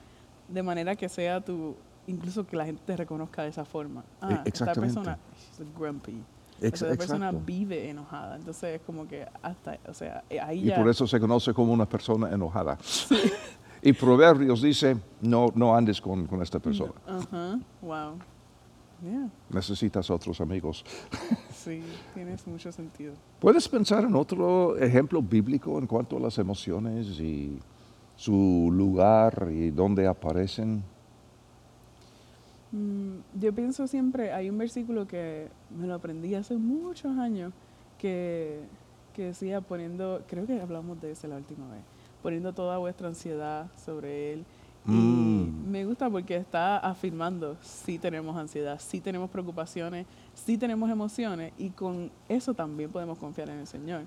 de 0.49 0.63
manera 0.63 0.97
que 0.97 1.09
sea 1.09 1.41
tu, 1.41 1.77
incluso 2.07 2.47
que 2.47 2.57
la 2.57 2.65
gente 2.67 2.83
te 2.85 2.97
reconozca 2.97 3.43
de 3.43 3.49
esa 3.49 3.65
forma. 3.65 4.05
Ah, 4.21 4.29
esta 4.31 4.43
E, 4.45 4.49
exactamente. 4.49 4.95
persona 4.95 5.19
es 5.61 5.75
grumpy. 5.79 6.23
Ex- 6.61 6.83
esta 6.83 6.97
persona 6.97 7.33
vive 7.33 7.91
enojada. 7.91 8.37
Entonces 8.37 8.77
es 8.77 8.81
como 8.83 9.07
que 9.09 9.27
hasta, 9.43 9.79
o 9.89 9.95
sea, 9.95 10.23
eh, 10.31 10.39
ahí 10.41 10.61
Y 10.61 10.65
ya. 10.67 10.77
por 10.77 10.89
eso 10.89 11.07
se 11.07 11.19
conoce 11.21 11.53
como 11.53 11.73
una 11.73 11.87
persona 11.87 12.31
enojada. 12.31 12.79
y 13.83 13.93
Proverbios 13.93 14.63
dice, 14.63 14.97
no, 15.21 15.49
no 15.55 15.75
andes 15.75 16.01
con, 16.01 16.27
con 16.27 16.41
esta 16.43 16.59
persona. 16.61 16.93
Ajá, 17.07 17.59
wow. 17.83 18.19
Yeah, 19.03 19.29
Necesitas 19.51 20.09
otros 20.09 20.41
amigos. 20.41 20.85
sí, 21.53 21.83
tienes 22.15 22.47
mucho 22.47 22.71
sentido. 22.73 23.13
¿Puedes 23.41 23.69
pensar 23.69 24.05
en 24.05 24.15
otro 24.15 24.77
ejemplo 24.79 25.21
bíblico 25.21 25.79
en 25.79 25.87
cuanto 25.87 26.17
a 26.17 26.21
las 26.21 26.39
emociones 26.39 27.09
y 27.21 27.59
su 28.17 28.71
lugar 28.73 29.49
y 29.51 29.71
dónde 29.73 30.07
aparecen? 30.07 30.83
Mm, 32.75 33.19
yo 33.41 33.53
pienso 33.55 33.87
siempre, 33.87 34.33
hay 34.33 34.51
un 34.51 34.59
versículo 34.59 35.07
que 35.07 35.49
me 35.71 35.87
lo 35.87 35.95
aprendí 35.95 36.35
hace 36.35 36.57
muchos 36.57 37.17
años, 37.19 37.53
que, 37.99 38.59
que 39.13 39.27
decía 39.27 39.61
poniendo, 39.61 40.23
creo 40.27 40.45
que 40.45 40.61
hablamos 40.61 41.01
de 41.01 41.13
ese 41.13 41.29
la 41.29 41.37
última 41.37 41.71
vez, 41.71 41.83
poniendo 42.21 42.53
toda 42.53 42.79
vuestra 42.79 43.07
ansiedad 43.07 43.69
sobre 43.77 44.33
Él. 44.33 44.45
Y 44.87 44.91
Mm. 44.91 45.71
me 45.71 45.87
gusta 45.87 46.11
porque 46.11 46.35
está 46.37 46.79
afirmando, 46.79 47.57
sí 47.63 47.97
tenemos 47.99 48.37
ansiedad, 48.37 48.81
sí 48.81 49.01
tenemos 49.01 49.31
preocupaciones, 49.31 50.05
sí 50.35 50.59
tenemos 50.59 50.91
emociones 50.91 51.53
y 51.57 51.71
con 51.71 52.11
eso 52.29 52.55
también 52.55 52.91
podemos 52.91 53.19
confiar 53.19 53.51
en 53.51 53.61
el 53.61 53.67
Señor. 53.69 54.03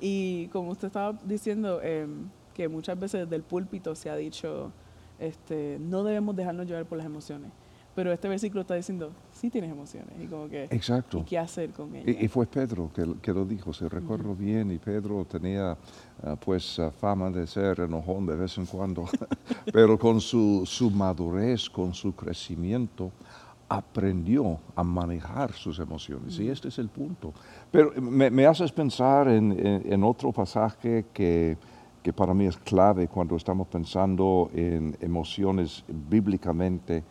Y 0.00 0.46
como 0.52 0.70
usted 0.70 0.86
estaba 0.86 1.18
diciendo, 1.24 1.82
em, 1.82 2.28
que 2.54 2.68
muchas 2.68 2.98
veces 3.00 3.22
desde 3.22 3.34
el 3.36 3.42
púlpito 3.42 3.94
se 3.96 4.10
ha 4.10 4.16
dicho, 4.16 4.70
este, 5.18 5.78
no 5.80 6.04
debemos 6.04 6.36
dejarnos 6.36 6.66
llevar 6.66 6.86
por 6.86 6.98
las 6.98 7.06
emociones. 7.06 7.50
Pero 7.94 8.10
este 8.10 8.26
versículo 8.26 8.62
está 8.62 8.74
diciendo, 8.74 9.12
sí 9.32 9.50
tienes 9.50 9.70
emociones. 9.70 10.14
Y 10.18 10.26
como 10.26 10.48
que, 10.48 10.64
Exacto. 10.70 11.18
¿y 11.18 11.22
qué 11.24 11.38
hacer 11.38 11.70
con 11.70 11.94
ellas? 11.94 12.16
Y, 12.20 12.24
y 12.24 12.28
fue 12.28 12.46
Pedro 12.46 12.90
que, 12.94 13.04
que 13.20 13.32
lo 13.34 13.44
dijo, 13.44 13.72
si 13.74 13.86
recuerdo 13.86 14.34
bien, 14.34 14.70
y 14.70 14.78
Pedro 14.78 15.26
tenía 15.26 15.76
ah, 16.22 16.36
pues 16.42 16.78
ah, 16.78 16.90
fama 16.90 17.30
de 17.30 17.46
ser 17.46 17.80
enojón 17.80 18.24
de 18.26 18.36
vez 18.36 18.56
en 18.56 18.64
cuando, 18.66 19.04
pero 19.72 19.98
con 19.98 20.20
su, 20.22 20.62
su 20.64 20.90
madurez, 20.90 21.68
con 21.68 21.92
su 21.92 22.14
crecimiento, 22.14 23.10
aprendió 23.68 24.58
a 24.74 24.82
manejar 24.84 25.52
sus 25.52 25.78
emociones. 25.78 26.38
Y 26.38 26.48
este 26.48 26.68
es 26.68 26.78
el 26.78 26.88
punto. 26.88 27.32
Pero 27.70 27.92
me, 28.00 28.30
me 28.30 28.46
haces 28.46 28.70
pensar 28.72 29.28
en, 29.28 29.52
en- 29.52 29.92
en 29.92 30.04
otro 30.04 30.30
pasaje 30.32 31.06
que, 31.12 31.56
que 32.02 32.12
para 32.12 32.34
mí 32.34 32.46
es 32.46 32.56
clave 32.58 33.08
cuando 33.08 33.36
estamos 33.36 33.68
pensando 33.68 34.50
en 34.54 34.96
emociones 35.00 35.84
bíblicamente. 35.88 37.02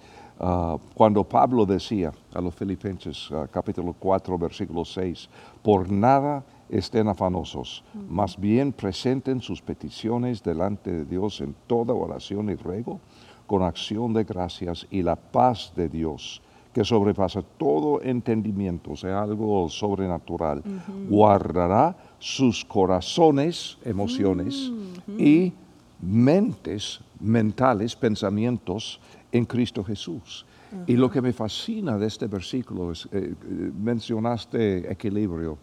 Ah, 0.43 0.75
cuando 0.95 1.23
Pablo 1.23 1.67
decía 1.67 2.11
a 2.33 2.41
los 2.41 2.55
filipenses, 2.55 3.29
ah, 3.31 3.47
capítulo 3.51 3.93
4, 3.93 4.39
versículo 4.39 4.83
6, 4.83 5.29
por 5.61 5.87
nada 5.91 6.43
estén 6.67 7.07
afanosos, 7.07 7.83
más 8.09 8.39
bien 8.39 8.73
presenten 8.73 9.39
sus 9.39 9.61
peticiones 9.61 10.41
delante 10.41 10.91
de 10.91 11.05
Dios 11.05 11.41
en 11.41 11.53
toda 11.67 11.93
oración 11.93 12.49
y 12.49 12.55
ruego, 12.55 12.99
con 13.45 13.61
acción 13.61 14.13
de 14.13 14.23
gracias 14.23 14.87
y 14.89 15.03
la 15.03 15.15
paz 15.15 15.73
de 15.75 15.87
Dios, 15.87 16.41
que 16.73 16.83
sobrepasa 16.83 17.43
todo 17.59 18.01
entendimiento, 18.01 18.93
o 18.93 18.95
sea, 18.95 19.21
algo 19.21 19.69
sobrenatural, 19.69 20.63
guardará 21.07 21.95
sus 22.17 22.65
corazones, 22.65 23.77
emociones, 23.85 24.71
y 25.19 25.53
mentes 26.01 26.99
mentales, 27.19 27.95
pensamientos 27.95 28.99
en 29.31 29.45
Cristo 29.45 29.83
Jesús. 29.83 30.45
Y 30.87 30.95
lo 30.95 31.11
que 31.11 31.21
me 31.21 31.33
fascina 31.33 31.97
de 31.97 32.07
este 32.07 32.27
versículo 32.27 32.91
es, 32.91 33.05
eh, 33.11 33.33
eh, 33.33 33.71
mencionaste 33.77 34.89
equilibrio, 34.89 35.57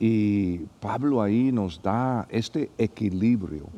y 0.00 0.58
Pablo 0.80 1.22
ahí 1.22 1.50
nos 1.50 1.82
da 1.82 2.26
este 2.30 2.70
equilibrio 2.78 3.68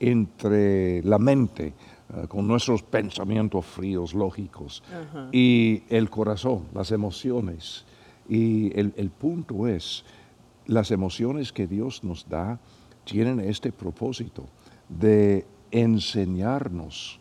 entre 0.00 1.02
la 1.02 1.18
mente, 1.18 1.74
eh, 2.14 2.26
con 2.28 2.46
nuestros 2.46 2.82
pensamientos 2.82 3.64
fríos, 3.64 4.14
lógicos, 4.14 4.82
Ajá. 4.92 5.28
y 5.32 5.82
el 5.88 6.10
corazón, 6.10 6.64
las 6.74 6.90
emociones. 6.90 7.84
Y 8.28 8.78
el, 8.78 8.92
el 8.96 9.10
punto 9.10 9.66
es, 9.68 10.04
las 10.66 10.90
emociones 10.90 11.52
que 11.52 11.66
Dios 11.66 12.02
nos 12.04 12.28
da 12.28 12.60
tienen 13.04 13.40
este 13.40 13.72
propósito 13.72 14.46
de 14.88 15.46
enseñarnos 15.70 17.20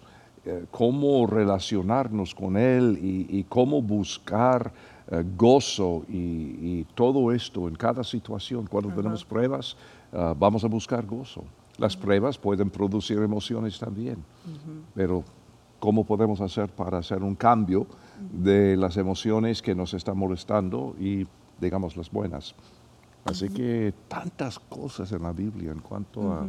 eh, 0.50 0.66
cómo 0.72 1.28
relacionarnos 1.28 2.34
con 2.34 2.56
Él 2.56 2.98
y, 3.02 3.44
cómo 3.50 3.82
buscar 3.82 4.72
eh, 5.12 5.22
gozo 5.36 6.06
y, 6.08 6.86
todo 6.96 7.34
esto 7.34 7.68
en 7.68 7.76
cada 7.76 8.02
situación. 8.02 8.66
Cuando 8.66 8.90
tenemos 8.94 9.26
pruebas, 9.26 9.76
ah, 10.14 10.34
vamos 10.40 10.64
a 10.64 10.68
buscar 10.68 11.06
gozo. 11.06 11.44
Las 11.78 11.98
pruebas 11.98 12.38
pueden 12.38 12.70
producir 12.70 13.18
emociones 13.18 13.78
también, 13.78 14.24
pero 14.96 15.26
¿cómo 15.80 16.06
podemos 16.06 16.40
hacer 16.40 16.70
para 16.70 17.00
hacer 17.00 17.22
un 17.24 17.36
cambio 17.36 17.86
de 18.32 18.78
las 18.78 18.96
emociones 18.96 19.62
que 19.62 19.76
nos 19.76 19.94
están 19.94 20.18
molestando 20.18 20.96
y, 20.98 21.28
digamos, 21.60 21.98
las 21.98 22.10
buenas? 22.10 22.56
Así 23.26 23.50
que 23.50 23.94
tantas 24.08 24.60
cosas 24.60 25.12
en 25.12 25.24
la 25.24 25.34
Biblia 25.34 25.74
en 25.74 25.80
cuanto 25.80 26.32
a 26.32 26.48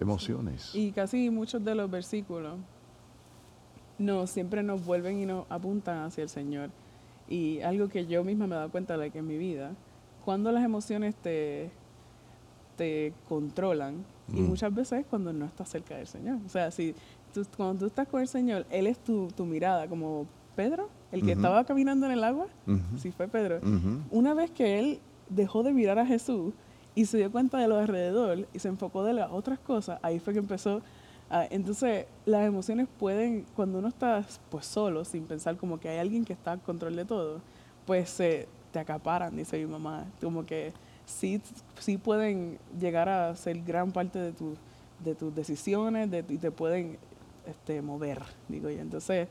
emociones. 0.00 0.74
Y 0.74 0.90
casi 0.90 1.30
muchos 1.30 1.64
de 1.64 1.76
los 1.76 1.88
versículos 1.88 2.56
no, 3.98 4.26
siempre 4.26 4.62
nos 4.62 4.84
vuelven 4.84 5.20
y 5.20 5.26
nos 5.26 5.44
apuntan 5.50 6.04
hacia 6.04 6.22
el 6.22 6.28
Señor. 6.28 6.70
Y 7.28 7.60
algo 7.60 7.88
que 7.88 8.06
yo 8.06 8.24
misma 8.24 8.46
me 8.46 8.54
he 8.54 8.58
dado 8.58 8.70
cuenta 8.70 8.96
de 8.96 9.10
que 9.10 9.18
en 9.18 9.26
mi 9.26 9.36
vida, 9.36 9.72
cuando 10.24 10.50
las 10.52 10.64
emociones 10.64 11.14
te, 11.16 11.70
te 12.76 13.12
controlan, 13.28 14.04
y 14.32 14.40
mm. 14.40 14.48
muchas 14.48 14.74
veces 14.74 15.04
cuando 15.08 15.32
no 15.32 15.46
estás 15.46 15.68
cerca 15.68 15.96
del 15.96 16.06
Señor. 16.06 16.38
O 16.44 16.48
sea, 16.48 16.70
si 16.70 16.94
cuando 17.56 17.80
tú 17.80 17.86
estás 17.86 18.08
con 18.08 18.20
el 18.20 18.28
Señor, 18.28 18.66
Él 18.70 18.86
es 18.86 18.98
tu, 18.98 19.28
tu 19.28 19.44
mirada, 19.44 19.86
como 19.86 20.26
Pedro, 20.56 20.88
el 21.12 21.24
que 21.24 21.32
estaba 21.32 21.64
caminando 21.64 22.06
en 22.06 22.12
el 22.12 22.24
agua, 22.24 22.46
si 22.96 23.10
fue 23.12 23.28
Pedro. 23.28 23.60
Una 24.10 24.34
vez 24.34 24.50
que 24.50 24.78
Él 24.78 25.00
dejó 25.28 25.62
de 25.62 25.72
mirar 25.72 25.98
a 25.98 26.06
Jesús 26.06 26.52
y 26.94 27.06
se 27.06 27.18
dio 27.18 27.30
cuenta 27.30 27.58
de 27.58 27.68
lo 27.68 27.76
alrededor 27.76 28.48
y 28.52 28.58
se 28.58 28.68
enfocó 28.68 29.04
de 29.04 29.12
las 29.12 29.30
otras 29.30 29.58
cosas, 29.58 30.00
ahí 30.02 30.18
fue 30.18 30.32
que 30.32 30.40
empezó 30.40 30.82
Ah, 31.30 31.46
entonces, 31.50 32.06
las 32.24 32.46
emociones 32.46 32.88
pueden, 32.98 33.44
cuando 33.54 33.78
uno 33.78 33.88
está 33.88 34.24
pues 34.50 34.64
solo, 34.64 35.04
sin 35.04 35.24
pensar 35.24 35.56
como 35.56 35.78
que 35.78 35.88
hay 35.88 35.98
alguien 35.98 36.24
que 36.24 36.32
está 36.32 36.52
al 36.52 36.60
control 36.60 36.96
de 36.96 37.04
todo, 37.04 37.40
pues 37.86 38.08
se 38.08 38.48
te 38.72 38.78
acaparan, 38.78 39.36
dice 39.36 39.58
mi 39.58 39.66
mamá. 39.66 40.06
Como 40.20 40.46
que 40.46 40.72
sí, 41.04 41.40
sí 41.78 41.98
pueden 41.98 42.58
llegar 42.80 43.08
a 43.08 43.34
ser 43.36 43.62
gran 43.62 43.92
parte 43.92 44.18
de, 44.18 44.32
tu, 44.32 44.54
de 45.04 45.14
tus 45.14 45.34
decisiones 45.34 46.10
de, 46.10 46.24
y 46.28 46.38
te 46.38 46.50
pueden 46.50 46.98
este, 47.46 47.82
mover, 47.82 48.22
digo 48.48 48.70
yo. 48.70 48.80
Entonces, 48.80 49.28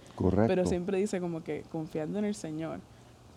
pero 0.48 0.66
siempre 0.66 1.00
dice 1.00 1.20
como 1.20 1.44
que 1.44 1.64
confiando 1.72 2.20
en 2.20 2.26
el 2.26 2.36
Señor, 2.36 2.80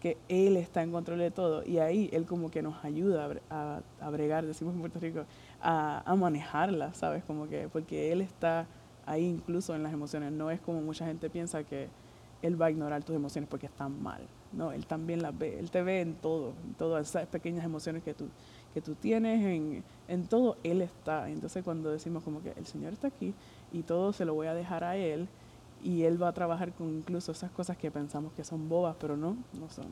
que 0.00 0.16
Él 0.28 0.56
está 0.56 0.82
en 0.82 0.92
control 0.92 1.18
de 1.18 1.30
todo 1.30 1.62
y 1.64 1.78
ahí 1.78 2.08
Él 2.12 2.24
como 2.24 2.50
que 2.50 2.62
nos 2.62 2.82
ayuda 2.84 3.28
a, 3.50 3.80
a 4.00 4.10
bregar, 4.10 4.46
decimos 4.46 4.74
en 4.74 4.80
Puerto 4.80 4.98
Rico, 4.98 5.24
a, 5.62 6.02
a 6.04 6.14
manejarla, 6.14 6.92
¿sabes? 6.94 7.22
Como 7.24 7.48
que, 7.48 7.68
porque 7.72 8.12
Él 8.12 8.20
está 8.20 8.66
ahí 9.06 9.26
incluso 9.26 9.74
en 9.74 9.82
las 9.82 9.92
emociones, 9.92 10.32
no 10.32 10.50
es 10.50 10.60
como 10.60 10.80
mucha 10.80 11.06
gente 11.06 11.30
piensa 11.30 11.64
que 11.64 11.88
Él 12.42 12.60
va 12.60 12.66
a 12.66 12.70
ignorar 12.70 13.02
tus 13.02 13.16
emociones 13.16 13.48
porque 13.48 13.66
están 13.66 14.02
mal, 14.02 14.22
no, 14.52 14.72
Él 14.72 14.86
también 14.86 15.22
las 15.22 15.36
ve, 15.36 15.58
Él 15.58 15.70
te 15.70 15.82
ve 15.82 16.00
en 16.00 16.14
todo, 16.14 16.52
en 16.64 16.74
todas 16.74 17.08
esas 17.08 17.26
pequeñas 17.26 17.64
emociones 17.64 18.02
que 18.02 18.14
tú, 18.14 18.28
que 18.74 18.80
tú 18.80 18.94
tienes, 18.94 19.44
en, 19.44 19.82
en 20.08 20.26
todo 20.26 20.56
Él 20.62 20.82
está. 20.82 21.28
Entonces 21.28 21.64
cuando 21.64 21.90
decimos 21.90 22.22
como 22.22 22.42
que 22.42 22.52
el 22.56 22.66
Señor 22.66 22.92
está 22.92 23.08
aquí 23.08 23.34
y 23.72 23.82
todo 23.82 24.12
se 24.12 24.24
lo 24.24 24.34
voy 24.34 24.46
a 24.46 24.54
dejar 24.54 24.84
a 24.84 24.96
Él, 24.96 25.28
y 25.82 26.04
él 26.04 26.22
va 26.22 26.28
a 26.28 26.32
trabajar 26.32 26.72
con 26.72 26.88
incluso 26.88 27.32
esas 27.32 27.50
cosas 27.50 27.76
que 27.76 27.90
pensamos 27.90 28.32
que 28.32 28.44
son 28.44 28.68
bobas, 28.68 28.96
pero 29.00 29.16
no, 29.16 29.36
no 29.58 29.68
son. 29.68 29.86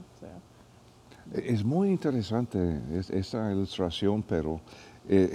Es 1.32 1.64
muy 1.64 1.90
interesante 1.90 2.80
esa 3.10 3.50
ilustración, 3.52 4.22
pero 4.22 4.60
eh, 5.08 5.32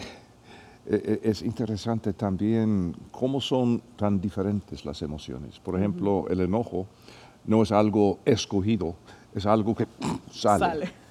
es 0.86 1.42
interesante 1.42 2.14
también 2.14 2.96
cómo 3.12 3.40
son 3.40 3.82
tan 3.96 4.20
diferentes 4.20 4.84
las 4.84 5.02
emociones. 5.02 5.60
Por 5.60 5.78
ejemplo, 5.78 6.26
el 6.30 6.42
enojo 6.42 6.88
no 7.46 7.64
es 7.64 7.72
algo 7.72 8.20
escogido, 8.26 8.96
es 9.34 9.46
algo 9.46 9.76
que 9.76 9.88
sale. 10.32 10.60
sale. 10.60 11.04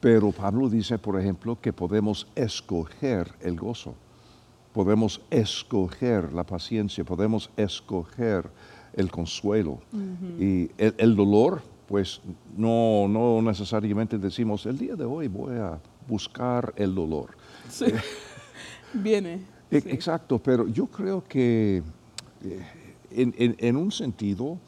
Pero 0.00 0.32
Pablo 0.32 0.68
dice, 0.68 0.98
por 0.98 1.18
ejemplo, 1.20 1.58
que 1.60 1.72
podemos 1.72 2.26
escoger 2.34 3.32
el 3.40 3.56
gozo, 3.56 3.94
podemos 4.72 5.20
escoger 5.30 6.32
la 6.32 6.44
paciencia, 6.44 7.04
podemos 7.04 7.50
escoger 7.56 8.50
el 8.94 9.10
consuelo. 9.10 9.78
Y 10.38 10.70
el, 10.76 11.16
dolor, 11.16 11.62
pues 11.86 12.20
no, 12.56 13.06
no 13.08 13.40
necesariamente 13.42 14.18
decimos, 14.18 14.66
el 14.66 14.78
día 14.78 14.96
de 14.96 15.04
hoy 15.04 15.28
voy 15.28 15.56
a 15.56 15.78
buscar 16.08 16.74
el 16.76 16.94
dolor. 16.94 17.36
Sí. 17.70 17.86
Viene. 18.94 19.40
E, 19.70 19.78
exacto, 19.86 20.38
pero 20.38 20.68
yo 20.68 20.86
creo 20.86 21.24
que 21.24 21.82
eh, 22.44 23.56
en, 23.58 23.76
un 23.76 23.90
sentido 23.90 24.58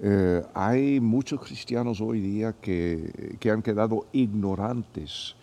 eh, 0.00 0.42
hay 0.54 1.00
muchos 1.00 1.40
cristianos 1.40 2.00
hoy 2.00 2.20
día 2.20 2.54
que, 2.60 3.38
han 3.50 3.62
quedado 3.62 4.06
ignorantes 4.12 5.34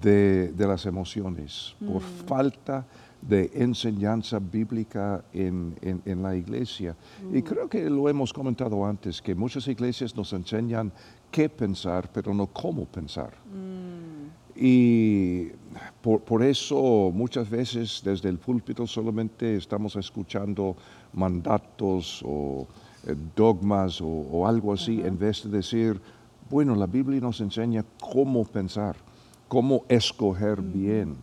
de, 0.00 0.52
las 0.56 0.86
emociones 0.86 1.74
por 1.80 2.02
mm. 2.02 2.26
falta 2.26 2.86
de 3.20 3.50
enseñanza 3.54 4.38
bíblica 4.38 5.24
en, 5.32 5.74
la 6.22 6.36
iglesia. 6.36 6.94
Y 7.32 7.38
mm. 7.38 7.42
creo 7.42 7.68
que 7.68 7.90
lo 7.90 8.08
hemos 8.08 8.32
comentado 8.32 8.84
antes, 8.84 9.20
que 9.20 9.34
muchas 9.34 9.66
iglesias 9.68 10.14
nos 10.14 10.32
enseñan 10.32 10.92
qué 11.30 11.48
pensar, 11.48 12.08
pero 12.12 12.32
no 12.32 12.46
cómo 12.46 12.84
pensar. 12.84 13.32
Mm. 13.52 13.75
Y 14.58 15.50
por, 16.00 16.42
eso 16.42 17.10
muchas 17.12 17.50
veces 17.50 18.00
desde 18.02 18.30
el 18.30 18.38
púlpito 18.38 18.86
solamente 18.86 19.56
estamos 19.56 19.96
escuchando 19.96 20.76
mandatos 21.12 22.22
o 22.24 22.66
eh, 23.06 23.14
dogmas 23.34 24.00
o, 24.00 24.46
algo 24.46 24.72
así, 24.72 25.02
en 25.02 25.18
vez 25.18 25.44
de 25.44 25.50
decir, 25.50 26.00
bueno, 26.48 26.74
la 26.74 26.86
Biblia 26.86 27.20
nos 27.20 27.40
enseña 27.40 27.84
cómo 28.00 28.44
pensar, 28.44 28.96
cómo 29.48 29.84
escoger 29.88 30.62
mm. 30.62 30.72
bien. 30.72 31.16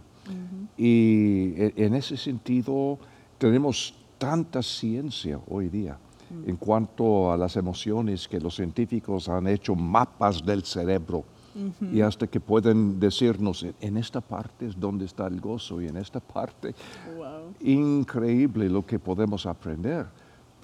Y 0.78 1.54
e, 1.58 1.74
en 1.78 1.96
ese 1.96 2.16
sentido 2.16 3.00
tenemos 3.38 3.96
tanta 4.18 4.62
ciencia 4.62 5.40
hoy 5.50 5.70
día 5.70 5.98
mm. 6.30 6.50
en 6.50 6.56
cuanto 6.58 7.32
a 7.32 7.38
las 7.38 7.58
emociones 7.58 8.28
que 8.28 8.40
los 8.40 8.56
científicos 8.56 9.28
han 9.28 9.48
hecho 9.48 9.75
mapas 9.75 10.46
del 10.46 10.63
cerebro 10.63 11.25
y 11.91 12.01
hasta 12.01 12.27
que 12.27 12.39
pueden 12.39 13.00
decirnos 13.00 13.65
en 13.79 13.98
esta 13.98 14.22
parte 14.22 14.67
es 14.67 14.79
donde 14.79 15.05
está 15.05 15.27
el 15.27 15.39
gozo 15.39 15.81
y 15.81 15.88
en 15.88 15.98
esta 15.98 16.19
parte 16.19 16.74
increíble 17.62 18.69
lo 18.69 18.86
que 18.86 19.00
podemos 19.00 19.45
aprender 19.45 20.05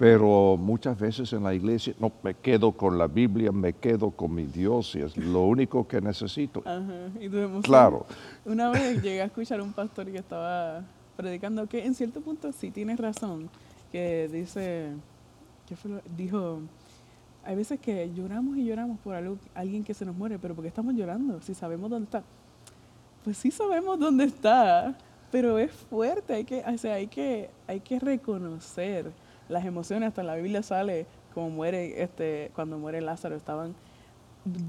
pero 0.00 0.56
muchas 0.56 0.98
veces 0.98 1.30
en 1.34 1.42
la 1.42 1.52
iglesia, 1.52 1.92
no, 1.98 2.10
me 2.22 2.32
quedo 2.32 2.72
con 2.72 2.96
la 2.96 3.06
Biblia, 3.06 3.52
me 3.52 3.74
quedo 3.74 4.10
con 4.10 4.34
mi 4.34 4.44
Dios 4.46 4.94
y 4.94 5.00
es 5.00 5.14
lo 5.14 5.42
único 5.42 5.86
que 5.86 6.00
necesito. 6.00 6.64
claro. 7.62 8.06
Una 8.46 8.70
vez 8.70 9.02
llegué 9.02 9.20
a 9.20 9.26
escuchar 9.26 9.60
a 9.60 9.62
un 9.62 9.74
pastor 9.74 10.06
que 10.06 10.16
estaba 10.16 10.82
predicando 11.18 11.66
que 11.66 11.84
en 11.84 11.94
cierto 11.94 12.22
punto 12.22 12.50
sí 12.50 12.70
tienes 12.70 12.98
razón, 12.98 13.50
que 13.92 14.26
dice, 14.32 14.88
¿qué 15.68 15.76
fue 15.76 15.90
dijo, 16.16 16.60
hay 17.44 17.56
veces 17.56 17.80
que 17.80 18.10
lloramos 18.14 18.56
y 18.56 18.64
lloramos 18.64 18.98
por 19.00 19.14
algo, 19.14 19.38
alguien 19.54 19.84
que 19.84 19.94
se 19.94 20.04
nos 20.04 20.14
muere, 20.16 20.38
pero 20.38 20.54
¿por 20.54 20.62
qué 20.62 20.68
estamos 20.68 20.94
llorando? 20.94 21.40
Si 21.42 21.54
sabemos 21.54 21.90
dónde 21.90 22.04
está. 22.04 22.22
Pues 23.24 23.36
sí 23.36 23.50
sabemos 23.50 23.98
dónde 23.98 24.24
está, 24.24 24.96
pero 25.30 25.58
es 25.58 25.70
fuerte, 25.70 26.34
hay 26.34 26.44
que, 26.44 26.64
o 26.66 26.78
sea, 26.78 26.94
hay 26.94 27.06
que, 27.06 27.50
hay 27.66 27.80
que 27.80 27.98
reconocer 27.98 29.12
las 29.48 29.64
emociones, 29.64 30.08
hasta 30.08 30.22
en 30.22 30.26
la 30.26 30.36
Biblia 30.36 30.62
sale 30.62 31.06
como 31.34 31.50
muere, 31.50 32.02
este, 32.02 32.50
cuando 32.54 32.78
muere 32.78 33.00
Lázaro, 33.00 33.36
estaban 33.36 33.74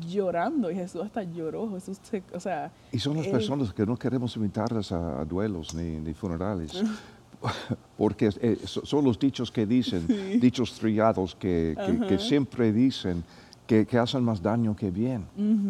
llorando 0.05 0.69
y 0.69 0.75
Jesús 0.75 1.01
hasta 1.01 1.23
lloró. 1.23 1.69
Jesús 1.71 1.99
o 2.33 2.39
sea, 2.39 2.71
y 2.91 2.99
son 2.99 3.17
las 3.17 3.27
personas 3.27 3.73
que 3.73 3.85
no 3.85 3.95
queremos 3.97 4.35
invitarlas 4.35 4.91
a, 4.91 5.23
duelos 5.25 5.73
ni, 5.73 6.13
funerales. 6.13 6.71
Porque 7.98 8.29
eh, 8.41 8.57
son 8.65 9.05
los 9.05 9.19
dichos 9.19 9.51
que 9.51 9.65
dicen, 9.65 10.07
dichos 10.39 10.74
triados 10.74 11.36
que, 11.36 11.75
que, 12.07 12.19
siempre 12.19 12.71
dicen 12.71 13.24
que, 13.67 13.86
que, 13.86 13.98
hacen 13.98 14.24
más 14.24 14.41
daño 14.41 14.75
que 14.75 14.91
bien. 14.91 15.25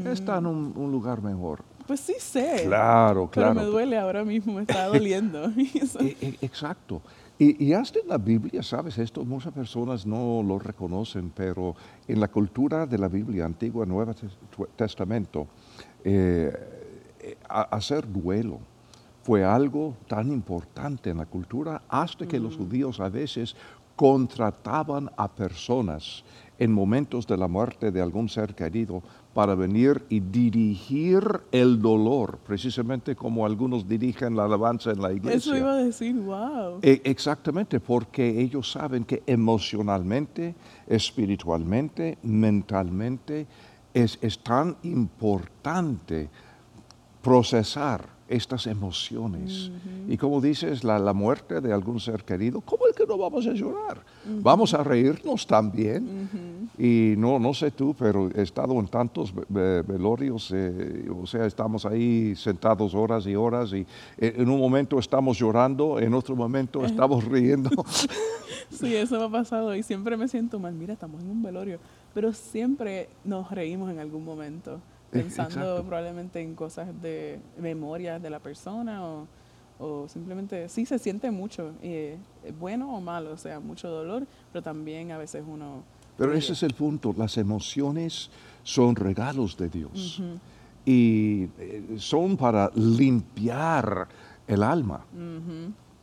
Están 0.06 0.46
en 0.46 0.74
un, 0.76 0.92
lugar 0.92 1.22
mejor. 1.22 1.64
Pues 1.88 2.00
sí 2.00 2.16
sé. 2.20 2.64
Claro, 2.66 3.30
claro. 3.30 3.54
Pero 3.54 3.66
me 3.66 3.72
duele 3.72 3.98
ahora 3.98 4.24
mismo, 4.24 4.54
me 4.54 4.62
está 4.62 4.88
doliendo. 4.88 5.52
E, 5.56 6.18
e, 6.22 6.38
exacto. 6.42 7.02
Y, 7.44 7.74
hasta 7.74 7.98
en 7.98 8.08
la 8.08 8.20
Biblia, 8.20 8.62
¿sabes? 8.62 9.00
Esto 9.00 9.26
muchas 9.26 9.52
personas 9.52 10.06
no 10.06 10.44
lo 10.44 10.60
reconocen, 10.60 11.32
pero 11.36 11.76
en 12.08 12.20
la 12.20 12.28
cultura 12.28 12.86
de 12.86 13.00
la 13.00 13.08
Biblia, 13.08 13.46
Antiguo 13.46 13.84
y 13.84 13.88
Nuevo 13.88 14.14
Testamento, 14.76 15.48
eh, 16.04 16.54
hacer 17.50 18.08
duelo 18.08 18.60
fue 19.24 19.44
algo 19.44 19.96
tan 20.08 20.32
importante 20.32 21.10
en 21.10 21.18
la 21.18 21.26
cultura 21.26 21.84
hasta 21.90 22.28
que 22.28 22.40
los 22.40 22.58
judíos 22.58 23.00
a 23.00 23.10
veces 23.10 23.56
contrataban 23.96 25.12
a 25.16 25.28
personas 25.28 26.24
en 26.58 26.72
momentos 26.72 27.28
de 27.28 27.38
la 27.38 27.48
muerte 27.48 27.92
de 27.92 28.02
algún 28.02 28.30
ser 28.30 28.56
querido 28.56 29.04
para 29.34 29.56
venir 29.56 30.06
y 30.10 30.20
dirigir 30.20 31.22
el 31.52 31.82
dolor, 31.82 32.40
precisamente 32.46 33.16
como 33.16 33.46
algunos 33.46 33.88
dirigen 33.88 34.36
la 34.36 34.46
alabanza 34.46 34.92
en 34.92 35.02
la 35.02 35.12
iglesia. 35.12 35.38
Eso 35.38 35.56
iba 35.56 35.74
a 35.74 35.78
decir, 35.78 36.16
wow. 36.16 36.80
E- 36.82 37.02
exactamente, 37.04 37.80
porque 37.80 38.42
ellos 38.42 38.72
saben 38.72 39.06
que 39.06 39.24
emocionalmente, 39.26 40.56
espiritualmente, 40.88 42.18
mentalmente, 42.24 43.48
es, 43.94 44.18
es 44.22 44.40
tan 44.40 44.78
importante 44.84 46.30
procesar 47.22 48.21
estas 48.32 48.68
emociones. 48.68 49.72
Y 50.08 50.18
como 50.18 50.42
dices, 50.42 50.84
la, 50.84 50.98
la 51.00 51.14
muerte 51.14 51.62
de 51.62 51.72
algún 51.72 52.00
ser 52.00 52.24
querido, 52.24 52.62
¿cómo 52.62 52.88
es 52.88 52.96
que 52.96 53.06
no 53.06 53.18
vamos 53.18 53.46
a 53.48 53.52
llorar? 53.54 54.04
Vamos 54.42 54.74
a 54.74 54.84
reírnos 54.84 55.46
también. 55.48 56.30
Y 56.78 57.16
no, 57.18 57.38
no 57.38 57.54
sé 57.54 57.72
tú, 57.72 57.94
pero 57.98 58.30
he 58.34 58.42
estado 58.42 58.80
en 58.80 58.88
tantos 58.88 59.34
ve- 59.36 59.44
ve- 59.50 59.82
velorios, 59.84 60.52
eh, 60.56 61.08
o 61.16 61.28
sea, 61.28 61.46
estamos 61.46 61.86
ahí 61.86 62.34
sentados 62.36 62.96
horas 62.96 63.28
y 63.28 63.36
horas 63.36 63.74
y 63.74 63.86
eh, 64.18 64.34
en 64.38 64.50
un 64.50 64.60
momento 64.60 64.98
estamos 64.98 65.38
llorando, 65.38 66.00
en 66.00 66.14
otro 66.14 66.36
momento 66.36 66.84
estamos 66.86 67.24
riendo. 67.26 67.70
Sí, 68.70 68.96
eso 68.96 69.20
me 69.20 69.26
ha 69.26 69.30
pasado 69.30 69.76
y 69.76 69.84
siempre 69.84 70.16
me 70.16 70.28
siento 70.30 70.58
mal. 70.58 70.74
Mira, 70.74 70.94
estamos 70.94 71.22
en 71.22 71.30
un 71.30 71.44
velorio, 71.44 71.78
pero 72.14 72.32
siempre 72.34 73.10
nos 73.26 73.52
reímos 73.52 73.92
en 73.92 74.00
algún 74.00 74.24
momento, 74.24 74.80
pensando 75.24 75.60
exacto. 75.60 75.84
probablemente 75.86 76.42
en 76.42 76.56
cosas 76.56 76.88
de 77.02 77.40
memorias 77.58 78.22
de 78.22 78.30
la 78.30 78.40
persona 78.40 79.06
o, 79.06 79.28
o 79.82 80.08
simplemente, 80.08 80.70
sí 80.70 80.86
se 80.86 81.00
siente 81.00 81.32
mucho, 81.32 81.74
eh, 81.82 82.18
bueno 82.60 82.96
o 82.96 83.02
malo, 83.02 83.34
o 83.34 83.38
sea, 83.38 83.60
mucho 83.60 83.90
dolor, 83.90 84.28
pero 84.54 84.62
también 84.62 85.12
a 85.12 85.18
veces 85.18 85.44
uno... 85.48 85.84
Pero 86.18 86.34
ese 86.34 86.54
es 86.54 86.62
el 86.62 86.74
punto, 86.74 87.16
las 87.18 87.38
emociones 87.38 88.30
son 88.64 88.96
regalos 88.96 89.58
de 89.58 89.70
Dios 89.70 90.22
y 90.86 91.50
eh, 91.58 91.96
son 91.98 92.38
para 92.38 92.70
limpiar 92.76 94.08
el 94.48 94.62
alma, 94.62 95.04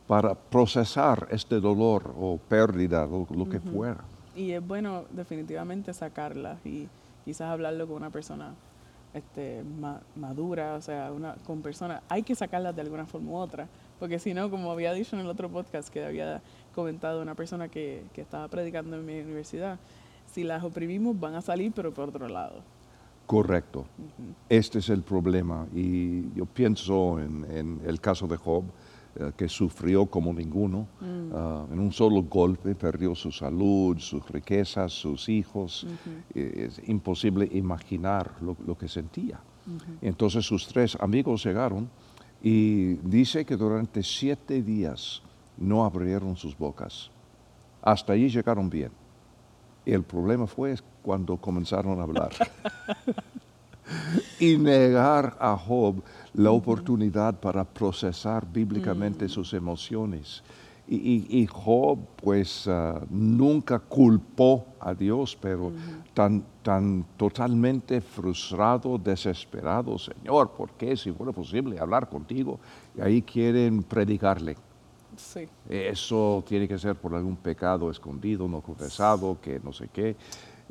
para 0.07 0.35
procesar 0.35 1.27
este 1.31 1.59
dolor 1.59 2.13
o 2.19 2.37
pérdida 2.37 3.05
o 3.05 3.27
lo 3.33 3.47
que 3.47 3.59
fuera. 3.59 4.03
Y 4.35 4.51
es 4.51 4.65
bueno 4.65 5.05
definitivamente 5.11 5.93
sacarlas 5.93 6.65
y 6.65 6.87
quizás 7.23 7.51
hablarlo 7.51 7.87
con 7.87 7.97
una 7.97 8.09
persona 8.09 8.53
este, 9.13 9.63
ma- 9.63 10.01
madura, 10.15 10.75
o 10.75 10.81
sea, 10.81 11.11
una, 11.11 11.35
con 11.45 11.61
personas, 11.61 12.01
hay 12.09 12.23
que 12.23 12.35
sacarlas 12.35 12.75
de 12.75 12.81
alguna 12.81 13.05
forma 13.05 13.31
u 13.31 13.35
otra, 13.35 13.67
porque 13.99 14.19
si 14.19 14.33
no, 14.33 14.49
como 14.49 14.71
había 14.71 14.93
dicho 14.93 15.15
en 15.15 15.21
el 15.21 15.27
otro 15.27 15.49
podcast 15.49 15.89
que 15.89 16.05
había 16.05 16.41
comentado 16.75 17.21
una 17.21 17.35
persona 17.35 17.67
que, 17.67 18.03
que 18.13 18.21
estaba 18.21 18.47
predicando 18.47 18.95
en 18.97 19.05
mi 19.05 19.19
universidad, 19.19 19.79
si 20.31 20.43
las 20.43 20.63
oprimimos 20.63 21.19
van 21.19 21.35
a 21.35 21.41
salir 21.41 21.71
pero 21.75 21.93
por 21.93 22.09
otro 22.09 22.27
lado. 22.27 22.61
Correcto. 23.25 23.85
Este 24.47 24.79
es 24.79 24.89
el 24.89 25.03
problema. 25.03 25.67
Y 25.75 26.33
yo 26.33 26.45
pienso 26.45 27.19
en, 27.19 27.45
en 27.51 27.81
el 27.85 27.99
caso 28.01 28.25
de 28.27 28.37
Job, 28.37 28.63
que 29.35 29.49
sufrió 29.49 30.05
como 30.05 30.33
ninguno. 30.33 30.87
Ah, 31.33 31.65
en 31.71 31.79
un 31.79 31.91
solo 31.91 32.23
golpe 32.23 32.75
perdió 32.75 33.15
su 33.15 33.31
salud, 33.31 33.97
sus 33.99 34.27
riquezas, 34.29 34.93
sus 34.93 35.27
hijos. 35.29 35.85
Eh, 36.33 36.67
es 36.67 36.81
imposible 36.87 37.47
imaginar 37.51 38.35
lo, 38.41 38.55
lo 38.65 38.77
que 38.77 38.87
sentía. 38.87 39.39
Entonces 40.01 40.45
sus 40.45 40.67
tres 40.67 40.97
amigos 40.99 41.43
llegaron 41.43 41.89
y 42.41 42.95
dice 42.95 43.45
que 43.45 43.55
durante 43.55 44.01
siete 44.01 44.63
días 44.63 45.21
no 45.57 45.83
abrieron 45.85 46.35
sus 46.35 46.57
bocas. 46.57 47.11
Hasta 47.81 48.13
allí 48.13 48.29
llegaron 48.29 48.69
bien. 48.69 48.91
El 49.85 50.03
problema 50.03 50.47
fue 50.47 50.75
cuando 51.01 51.37
comenzaron 51.37 51.99
a 51.99 52.03
hablar 52.03 52.31
y 54.39 54.57
negar 54.57 55.37
a 55.39 55.57
Job 55.57 56.01
la 56.33 56.51
oportunidad 56.51 57.39
para 57.39 57.63
procesar 57.65 58.45
bíblicamente 58.51 59.27
sus 59.29 59.53
emociones. 59.53 60.43
Y, 60.87 60.95
y- 60.95 61.41
y 61.41 61.45
Job, 61.47 61.99
pues, 62.15 62.67
ah, 62.67 63.01
nunca 63.09 63.77
culpó 63.77 64.65
a 64.79 64.93
Dios, 64.95 65.37
pero 65.39 65.71
tan, 66.15 66.43
tan 66.63 67.05
totalmente 67.15 68.01
frustrado, 68.01 68.97
desesperado, 68.97 69.99
Señor, 69.99 70.51
¿por 70.51 70.71
qué? 70.71 70.97
Si 70.97 71.11
fuera 71.11 71.31
posible 71.31 71.77
hablar 71.79 72.09
contigo, 72.09 72.59
y 72.97 73.01
ahí 73.01 73.21
quieren 73.21 73.83
predicarle. 73.83 74.55
Sí. 75.15 75.47
Eso 75.67 76.43
tiene 76.47 76.67
que 76.67 76.79
ser 76.79 76.95
por 76.95 77.13
algún 77.13 77.35
pecado 77.35 77.91
escondido, 77.91 78.47
no 78.47 78.61
confesado, 78.61 79.37
que 79.41 79.59
no 79.63 79.71
sé 79.73 79.89
qué. 79.93 80.15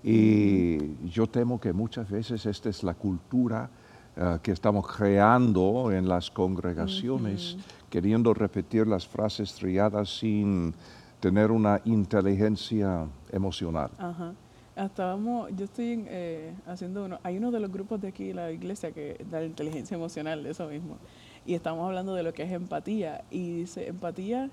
Y 0.03 1.07
yo 1.09 1.27
temo 1.27 1.61
que 1.61 1.73
muchas 1.73 2.09
veces 2.09 2.47
esta 2.47 2.69
es 2.69 2.83
la 2.83 2.95
cultura 2.95 3.69
eh, 4.17 4.39
que 4.43 4.53
estamos 4.53 4.87
creando 4.87 5.91
en 5.93 6.09
las 6.09 6.31
congregaciones, 6.31 7.57
queriendo 7.91 8.35
repetir 8.35 8.87
las 8.87 9.07
frases 9.07 9.55
trilladas 9.55 10.19
sin 10.19 10.75
tener 11.21 11.51
una 11.51 11.81
inteligencia 11.85 13.07
emocional. 13.31 13.91
Ajá. 13.99 14.35
Estábamos, 14.77 15.51
yo 15.57 15.65
estoy 15.65 16.05
eh, 16.07 16.55
haciendo 16.67 17.05
uno, 17.05 17.19
hay 17.25 17.37
uno 17.37 17.51
de 17.51 17.59
los 17.59 17.71
grupos 17.71 18.01
de 18.01 18.09
aquí, 18.09 18.33
la 18.33 18.53
iglesia, 18.53 18.93
que 18.93 19.25
da 19.29 19.41
la 19.41 19.47
inteligencia 19.47 19.97
emocional, 19.97 20.45
de 20.45 20.51
eso 20.51 20.69
mismo. 20.69 20.99
Y 21.45 21.55
estamos 21.55 21.85
hablando 21.85 22.15
de 22.15 22.23
lo 22.23 22.33
que 22.33 22.45
es 22.45 22.53
empatía. 22.53 23.25
Y 23.31 23.61
dice, 23.61 23.89
empatía 23.89 24.51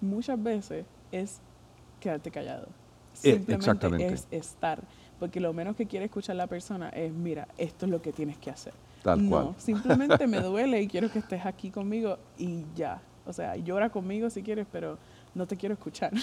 muchas 0.00 0.42
veces 0.42 0.84
es 1.12 1.40
quedarte 2.00 2.30
callado. 2.30 2.66
Eh, 3.24 3.32
Simplemente 3.34 3.54
exactamente. 3.54 4.14
es 4.14 4.26
estar. 4.30 4.82
Porque 5.18 5.40
lo 5.40 5.52
menos 5.52 5.74
que 5.74 5.86
quiere 5.86 6.04
escuchar 6.06 6.36
la 6.36 6.46
persona 6.46 6.90
es, 6.90 7.12
mira, 7.12 7.48
esto 7.58 7.86
es 7.86 7.90
lo 7.90 8.00
que 8.00 8.12
tienes 8.12 8.38
que 8.38 8.50
hacer. 8.50 8.72
Tal 9.02 9.22
no, 9.24 9.30
cual. 9.30 9.54
simplemente 9.58 10.26
me 10.26 10.40
duele 10.42 10.80
y 10.82 10.86
quiero 10.88 11.10
que 11.10 11.18
estés 11.18 11.44
aquí 11.44 11.70
conmigo 11.70 12.18
y 12.38 12.64
ya. 12.76 13.02
O 13.26 13.32
sea, 13.32 13.56
llora 13.56 13.90
conmigo 13.90 14.30
si 14.30 14.42
quieres, 14.42 14.66
pero 14.70 14.96
no 15.34 15.46
te 15.46 15.56
quiero 15.56 15.74
escuchar. 15.74 16.12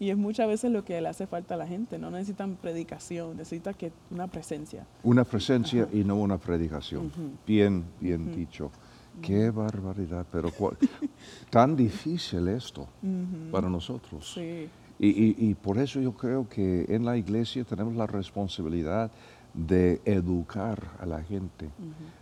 Y 0.00 0.10
es 0.10 0.16
muchas 0.16 0.46
veces 0.46 0.70
lo 0.70 0.84
que 0.84 1.00
le 1.00 1.08
hace 1.08 1.26
falta 1.26 1.54
a 1.54 1.56
la 1.56 1.66
gente. 1.66 1.98
No 1.98 2.08
necesitan 2.08 2.54
predicación, 2.54 3.36
necesitan 3.36 3.74
que 3.74 3.90
una 4.12 4.28
presencia. 4.28 4.86
Una 5.02 5.24
presencia 5.24 5.88
y 5.92 6.04
no 6.04 6.14
una 6.14 6.38
predicación. 6.38 7.10
Bien, 7.44 7.84
bien 8.00 8.32
dicho. 8.32 8.70
Qué 9.20 9.50
barbaridad, 9.50 10.24
pero 10.30 10.52
cuál- 10.52 10.76
tan 11.50 11.74
difícil 11.74 12.46
esto 12.46 12.86
para 13.50 13.68
nosotros. 13.68 14.34
Sí. 14.34 14.68
Y, 14.98 15.08
y- 15.08 15.36
y 15.50 15.54
por 15.54 15.78
eso 15.78 16.00
yo 16.00 16.12
creo 16.12 16.48
que 16.48 16.84
en 16.88 17.04
la 17.04 17.16
iglesia 17.16 17.64
tenemos 17.64 17.94
la 17.94 18.06
responsabilidad 18.06 19.10
de 19.54 20.00
educar 20.04 20.78
a 21.00 21.06
la 21.06 21.22
gente. 21.22 21.70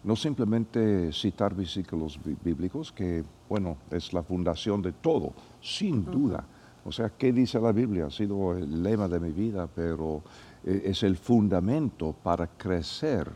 No 0.04 0.14
simplemente 0.16 1.10
citar 1.12 1.54
versículos 1.54 2.18
bí- 2.24 2.36
bíblicos, 2.42 2.92
que, 2.92 3.24
bueno, 3.48 3.76
es 3.90 4.12
la 4.12 4.22
fundación 4.22 4.80
de 4.82 4.92
todo, 4.92 5.32
sin 5.60 6.04
duda. 6.04 6.44
O 6.84 6.92
sea, 6.92 7.10
¿qué 7.10 7.32
dice 7.32 7.58
la 7.60 7.72
Biblia? 7.72 8.06
Ha 8.06 8.10
sido 8.10 8.56
el 8.56 8.82
lema 8.82 9.08
de 9.08 9.18
mi 9.20 9.30
vida, 9.32 9.66
pero 9.66 10.22
eh, 10.64 10.82
es 10.84 11.02
el 11.02 11.16
fundamento 11.16 12.14
para 12.22 12.46
crecer. 12.46 13.28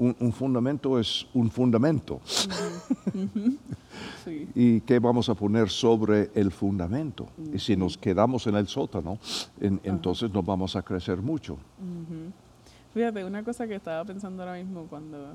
Un, 0.00 0.16
un 0.18 0.32
fundamento 0.32 0.98
es 0.98 1.26
un 1.34 1.50
fundamento. 1.50 2.20
Sí. 4.24 4.48
¿Y 4.54 4.80
qué 4.82 4.98
vamos 4.98 5.28
a 5.28 5.34
poner 5.34 5.68
sobre 5.70 6.30
el 6.34 6.50
fundamento? 6.52 7.26
Y 7.52 7.58
si 7.58 7.74
nos 7.76 7.96
quedamos 7.98 8.46
en 8.46 8.54
el 8.54 8.68
sótano, 8.68 9.18
en- 9.60 9.80
entonces 9.82 10.30
no 10.30 10.42
vamos 10.42 10.76
a 10.76 10.82
crecer 10.82 11.18
mucho. 11.18 11.56
Fíjate, 12.94 13.24
una 13.24 13.42
cosa 13.42 13.66
que 13.66 13.74
estaba 13.74 14.04
pensando 14.04 14.42
ahora 14.42 14.56
mismo 14.56 14.86
cuando 14.88 15.34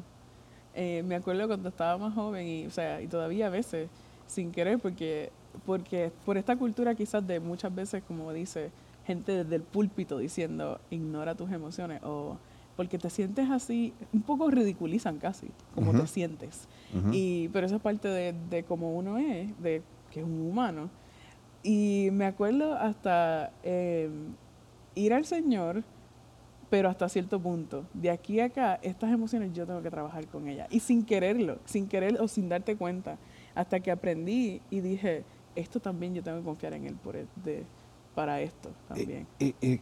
eh, 0.74 1.04
me 1.06 1.16
acuerdo 1.16 1.48
cuando 1.48 1.70
estaba 1.70 1.98
más 1.98 2.14
joven 2.14 2.48
y, 2.48 2.66
o 2.68 2.72
sea, 2.72 3.02
y 3.02 3.08
todavía 3.08 3.48
a 3.48 3.50
veces 3.50 3.90
sin 4.28 4.52
querer 4.52 4.80
porque 4.80 5.32
porque 5.66 6.12
por 6.26 6.38
esta 6.38 6.56
cultura 6.56 6.96
quizás 6.96 7.26
de 7.26 7.40
muchas 7.40 7.74
veces 7.74 8.04
como 8.08 8.32
dice 8.34 8.72
gente 9.08 9.44
desde 9.44 9.56
el 9.56 9.62
púlpito 9.62 10.18
diciendo 10.18 10.80
ignora 10.90 11.34
tus 11.36 11.50
emociones 11.52 12.02
o 12.04 12.38
porque 12.76 12.98
te 12.98 13.10
sientes 13.10 13.50
así, 13.50 13.94
un 14.14 14.22
poco 14.22 14.50
ridiculizan 14.50 15.18
casi 15.18 15.48
como 15.74 15.92
te 16.02 16.08
sientes. 16.08 16.68
y, 17.14 17.50
pero 17.50 17.66
eso 17.66 17.76
es 17.78 17.82
parte 17.82 18.08
de, 18.08 18.34
de 18.50 18.64
cómo 18.64 18.94
uno 18.96 19.18
es, 19.18 19.58
de 19.62 19.82
que 20.12 20.20
es 20.22 20.26
un 20.26 20.42
humano. 20.42 20.90
Y 21.64 22.10
me 22.12 22.26
acuerdo 22.26 22.74
hasta 22.76 23.52
eh, 23.64 24.10
ir 24.94 25.14
al 25.14 25.26
Señor, 25.26 25.84
pero 26.70 26.90
hasta 26.90 27.08
cierto 27.10 27.40
punto. 27.40 27.86
De 27.94 28.10
aquí 28.12 28.40
a 28.40 28.46
acá, 28.46 28.80
estas 28.84 29.12
emociones 29.12 29.54
yo 29.54 29.66
tengo 29.66 29.82
que 29.82 29.90
trabajar 29.90 30.28
con 30.28 30.48
ellas. 30.48 30.68
Y 30.70 30.80
sin 30.82 31.04
quererlo, 31.06 31.60
sin 31.66 31.88
querer 31.88 32.20
o 32.22 32.28
sin 32.28 32.50
darte 32.50 32.76
cuenta, 32.76 33.18
hasta 33.56 33.80
que 33.80 33.90
aprendí 33.92 34.62
y 34.70 34.82
dije, 34.82 35.24
esto 35.56 35.80
también 35.80 36.14
yo 36.14 36.22
tengo 36.24 36.38
que 36.40 36.44
confiar 36.44 36.74
en 36.74 36.86
Él 36.86 36.96
por 36.96 37.16
de- 37.16 37.64
para 38.14 38.42
esto 38.42 38.70
también. 38.88 39.28
Eh, 39.40 39.54
eh, 39.62 39.80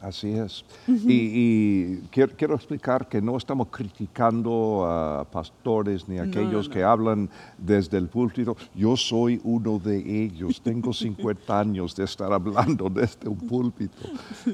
Así 0.00 0.30
es. 0.32 0.64
Y, 0.88 1.12
y 1.12 1.96
quiero, 2.10 2.32
quiero 2.34 2.54
explicar 2.54 3.06
que 3.06 3.20
no 3.20 3.36
estamos 3.36 3.68
criticando 3.68 4.86
a 4.86 5.26
pastores 5.30 6.08
ni 6.08 6.16
a 6.18 6.22
aquellos 6.22 6.68
no, 6.68 6.72
que 6.74 6.82
hablan 6.82 7.28
desde 7.58 7.98
el 7.98 8.08
púlpito. 8.08 8.56
Yo 8.74 8.96
soy 8.96 9.38
uno 9.44 9.78
de 9.78 9.98
ellos. 10.24 10.62
Tengo 10.62 10.94
50 10.94 11.60
años 11.60 11.94
de 11.94 12.04
estar 12.04 12.32
hablando 12.32 12.88
desde 12.88 13.28
un 13.28 13.36
púlpito. 13.36 13.98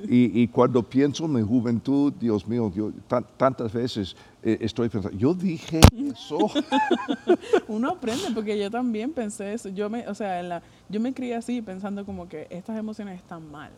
Y, 0.08 0.42
y 0.42 0.48
cuando 0.48 0.82
pienso 0.82 1.26
en 1.26 1.34
mi 1.34 1.42
juventud, 1.42 2.12
Dios 2.18 2.44
mío, 2.48 2.72
yo 2.74 2.90
tan- 3.06 3.26
tantas 3.36 3.72
veces 3.72 4.16
eh, 4.42 4.58
estoy 4.60 4.88
pensando, 4.88 5.16
yo 5.16 5.32
dije 5.32 5.80
eso. 6.10 6.38
Uno 7.68 7.90
aprende 7.90 8.24
porque 8.34 8.58
yo 8.58 8.68
también 8.70 9.12
pensé 9.12 9.52
eso. 9.52 9.68
Yo 9.68 9.88
me, 9.88 10.08
o 10.08 10.14
sea, 10.14 10.42
la, 10.42 10.62
yo 10.88 10.98
me 11.00 11.12
crié 11.14 11.36
así 11.36 11.62
pensando 11.62 12.04
como 12.04 12.28
que 12.28 12.46
estas 12.50 12.76
emociones 12.78 13.16
están 13.20 13.48
mal. 13.50 13.70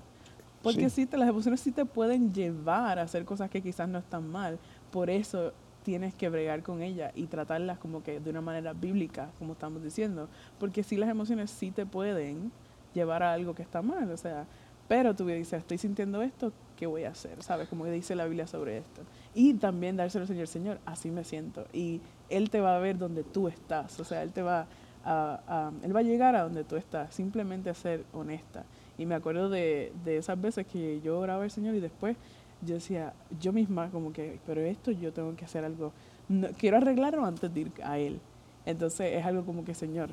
Porque 0.63 0.91
Sí. 0.91 1.03
sí, 1.03 1.07
te, 1.07 1.17
las 1.17 1.29
emociones 1.29 1.61
sí 1.61 1.73
te 1.73 1.85
pueden 1.85 2.33
llevar 2.35 2.99
a 2.99 3.03
hacer 3.03 3.25
cosas 3.25 3.49
que 3.51 3.63
quizás 3.63 3.89
no 3.89 3.99
están 3.99 4.29
mal. 4.29 4.59
Por 4.91 5.09
eso 5.11 5.53
tienes 5.85 6.15
que 6.15 6.29
bregar 6.29 6.63
con 6.63 6.83
ellas 6.83 7.13
y 7.15 7.27
tratarlas 7.27 7.79
como 7.79 8.03
que 8.03 8.21
de 8.21 8.31
una 8.31 8.41
manera 8.41 8.73
bíblica, 8.73 9.31
como 9.39 9.53
estamos 9.55 9.83
diciendo. 9.83 10.29
Porque 10.59 10.83
sí 10.83 10.97
las 10.97 11.09
emociones 11.09 11.51
sí 11.51 11.71
te 11.71 11.87
pueden 11.87 12.51
llevar 12.95 13.23
a 13.23 13.33
algo 13.33 13.55
que 13.55 13.63
está 13.63 13.83
mal. 13.83 14.11
O 14.11 14.17
sea, 14.17 14.47
pero 14.89 15.15
tú 15.15 15.27
dices, 15.27 15.53
estoy 15.61 15.79
sintiendo 15.79 16.21
esto, 16.23 16.53
¿qué 16.77 16.87
voy 16.87 17.05
a 17.05 17.11
hacer? 17.11 17.43
¿Sabes? 17.43 17.69
Como 17.69 17.85
dice 17.87 18.17
la 18.17 18.25
Biblia 18.25 18.47
sobre 18.47 18.79
esto. 18.79 19.03
Y 19.35 19.55
también 19.55 19.97
dárselo 19.97 20.23
al 20.23 20.29
Señor, 20.29 20.47
Señor, 20.49 20.79
así 20.87 21.11
me 21.11 21.25
siento. 21.25 21.67
Y 21.73 22.01
Él 22.29 22.51
te 22.51 22.61
va 22.61 22.77
a 22.77 22.79
ver 22.81 22.99
donde 22.99 23.23
tú 23.23 23.49
estás. 23.49 23.99
O 24.01 24.05
sea, 24.05 24.23
Él 24.23 24.33
te 24.33 24.43
va 24.43 24.67
a, 25.05 25.41
a- 25.47 25.73
Él 25.85 25.95
va 25.95 26.01
a 26.01 26.03
llegar 26.03 26.35
a 26.35 26.43
donde 26.43 26.65
tú 26.65 26.77
estás. 26.77 27.15
Simplemente 27.15 27.71
a 27.71 27.75
ser 27.75 28.05
honesta. 28.13 28.65
Y 28.99 29.07
me 29.07 29.15
acuerdo 29.15 29.49
de, 29.49 29.93
de 30.05 30.17
esas 30.19 30.41
veces 30.41 30.67
que 30.67 31.01
yo 31.01 31.19
oraba 31.21 31.45
al 31.45 31.51
Señor 31.51 31.75
y 31.75 31.81
después 31.81 32.17
yo 32.63 32.75
decía, 32.75 33.15
yo 33.41 33.53
misma 33.53 33.91
como 33.91 34.13
que, 34.13 34.41
pero 34.47 34.61
esto 34.63 34.91
yo 34.91 35.13
tengo 35.13 35.35
que 35.37 35.45
hacer 35.45 35.65
algo. 35.65 35.93
No- 36.29 36.49
quiero 36.59 36.77
arreglarlo 36.79 37.25
antes 37.25 37.53
de 37.55 37.61
ir 37.61 37.73
a 37.85 37.99
Él. 37.99 38.21
Entonces 38.67 39.15
es 39.15 39.25
algo 39.25 39.45
como 39.47 39.65
que, 39.65 39.75
Señor, 39.75 40.11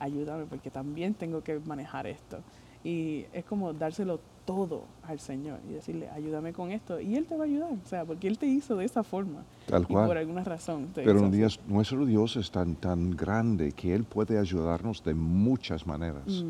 ayúdame 0.00 0.44
porque 0.46 0.70
también 0.70 1.14
tengo 1.14 1.42
que 1.42 1.58
manejar 1.60 2.06
esto. 2.06 2.38
Y 2.84 3.26
es 3.32 3.44
como 3.44 3.72
dárselo 3.72 4.20
todo 4.44 4.84
al 5.02 5.20
Señor 5.20 5.58
y 5.68 5.74
decirle, 5.74 6.08
ayúdame 6.08 6.52
con 6.52 6.70
esto. 6.70 7.00
Y 7.00 7.16
Él 7.16 7.26
te 7.26 7.36
va 7.36 7.42
a 7.44 7.46
ayudar, 7.46 7.72
o 7.72 7.86
sea, 7.86 8.04
porque 8.04 8.28
Él 8.28 8.38
te 8.38 8.46
hizo 8.46 8.76
de 8.76 8.84
esa 8.86 9.02
forma. 9.02 9.42
Tal 9.66 9.82
Y 9.82 9.86
cual. 9.92 10.06
por 10.06 10.16
alguna 10.16 10.42
razón. 10.44 10.86
te 10.94 11.02
Pero 11.02 11.18
hizo 11.18 11.30
día 11.30 11.48
nuestro 11.66 12.06
Dios 12.06 12.36
es 12.36 12.50
tan, 12.50 12.76
tan 12.76 13.10
grande 13.10 13.72
que 13.72 13.92
Él 13.94 14.04
puede 14.04 14.38
ayudarnos 14.38 15.04
de 15.04 15.12
muchas 15.12 15.86
maneras. 15.86 16.44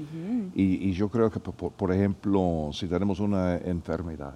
Y, 0.55 0.89
y 0.89 0.93
yo 0.93 1.09
creo 1.09 1.31
que, 1.31 1.41
por, 1.41 1.73
por 1.73 1.93
ejemplo, 1.93 2.71
si 2.73 2.87
tenemos 2.87 3.19
una 3.19 3.57
enfermedad, 3.57 4.35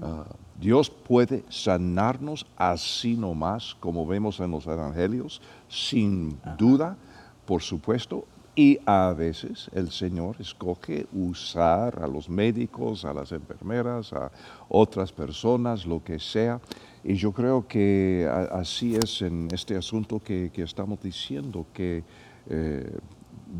ah, 0.00 0.24
Dios 0.58 0.88
puede 0.88 1.44
sanarnos 1.50 2.46
así 2.56 3.16
nomás, 3.16 3.74
como 3.80 4.06
vemos 4.06 4.40
en 4.40 4.50
los 4.52 4.66
evangelios, 4.66 5.42
sin 5.68 6.38
duda, 6.56 6.96
por 7.44 7.60
supuesto. 7.60 8.24
Y 8.56 8.78
a 8.86 9.12
veces 9.12 9.68
el 9.72 9.90
Señor 9.90 10.36
escoge 10.38 11.06
usar 11.12 12.00
a 12.00 12.06
los 12.06 12.28
médicos, 12.28 13.04
a 13.04 13.12
las 13.12 13.32
enfermeras, 13.32 14.12
a 14.12 14.30
otras 14.68 15.10
personas, 15.12 15.84
lo 15.84 16.04
que 16.04 16.20
sea. 16.20 16.60
Y 17.02 17.14
yo 17.14 17.32
creo 17.32 17.66
que 17.66 18.28
así 18.52 18.94
es 18.94 19.22
en 19.22 19.48
este 19.52 19.76
asunto 19.76 20.20
que, 20.20 20.50
que 20.52 20.62
estamos 20.62 21.02
diciendo, 21.02 21.66
que 21.72 22.04
eh, 22.48 22.96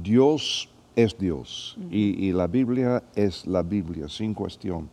Dios 0.00 0.68
es 0.94 1.18
Dios 1.18 1.76
y, 1.90 2.28
y 2.28 2.32
la 2.32 2.46
Biblia 2.46 3.02
es 3.16 3.46
la 3.46 3.62
Biblia, 3.62 4.08
sin 4.08 4.32
cuestión. 4.32 4.88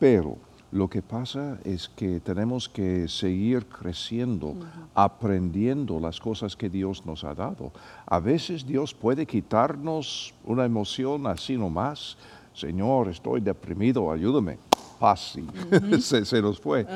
Pero 0.00 0.38
lo 0.76 0.88
que 0.88 1.00
pasa 1.00 1.58
es 1.64 1.88
que 1.88 2.20
tenemos 2.20 2.68
que 2.68 3.08
seguir 3.08 3.66
creciendo, 3.66 4.54
aprendiendo 4.94 5.98
las 5.98 6.20
cosas 6.20 6.54
que 6.54 6.68
Dios 6.68 7.06
nos 7.06 7.24
ha 7.24 7.34
dado. 7.34 7.72
A 8.04 8.20
veces 8.20 8.66
Dios 8.66 8.92
puede 8.92 9.26
quitarnos 9.26 10.34
una 10.44 10.66
emoción 10.66 11.26
así 11.26 11.56
nomás. 11.56 12.18
Señor, 12.52 13.08
estoy 13.08 13.40
deprimido, 13.40 14.12
ayúdame. 14.12 14.58
Paz, 14.98 15.36
y 15.36 16.00
se, 16.00 16.24
se 16.24 16.40
nos 16.40 16.58
fue. 16.58 16.86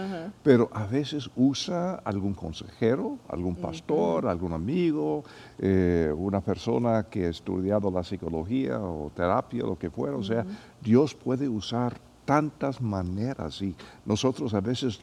Pero 0.43 0.71
a 0.73 0.85
veces 0.85 1.31
usa 1.37 1.97
algún 1.97 2.35
consejero, 2.35 3.19
algún 3.29 3.57
pastor, 3.57 4.27
algún 4.27 4.53
amigo, 4.53 5.25
eh, 5.59 6.13
una 6.17 6.41
persona 6.41 7.07
que 7.11 7.27
ha 7.27 7.31
estudiado 7.31 7.91
la 7.91 8.05
psicología 8.05 8.79
o 8.79 9.11
terapia, 9.15 9.65
lo 9.65 9.79
que 9.79 9.91
fuera. 9.91 10.17
O 10.17 10.23
sea, 10.23 10.45
Dios 10.83 11.15
puede 11.15 11.49
usar 11.49 12.10
tantas 12.31 12.81
maneras 12.81 13.61
y 13.61 13.75
nosotros 14.05 14.55
a 14.55 14.61
veces 14.61 15.01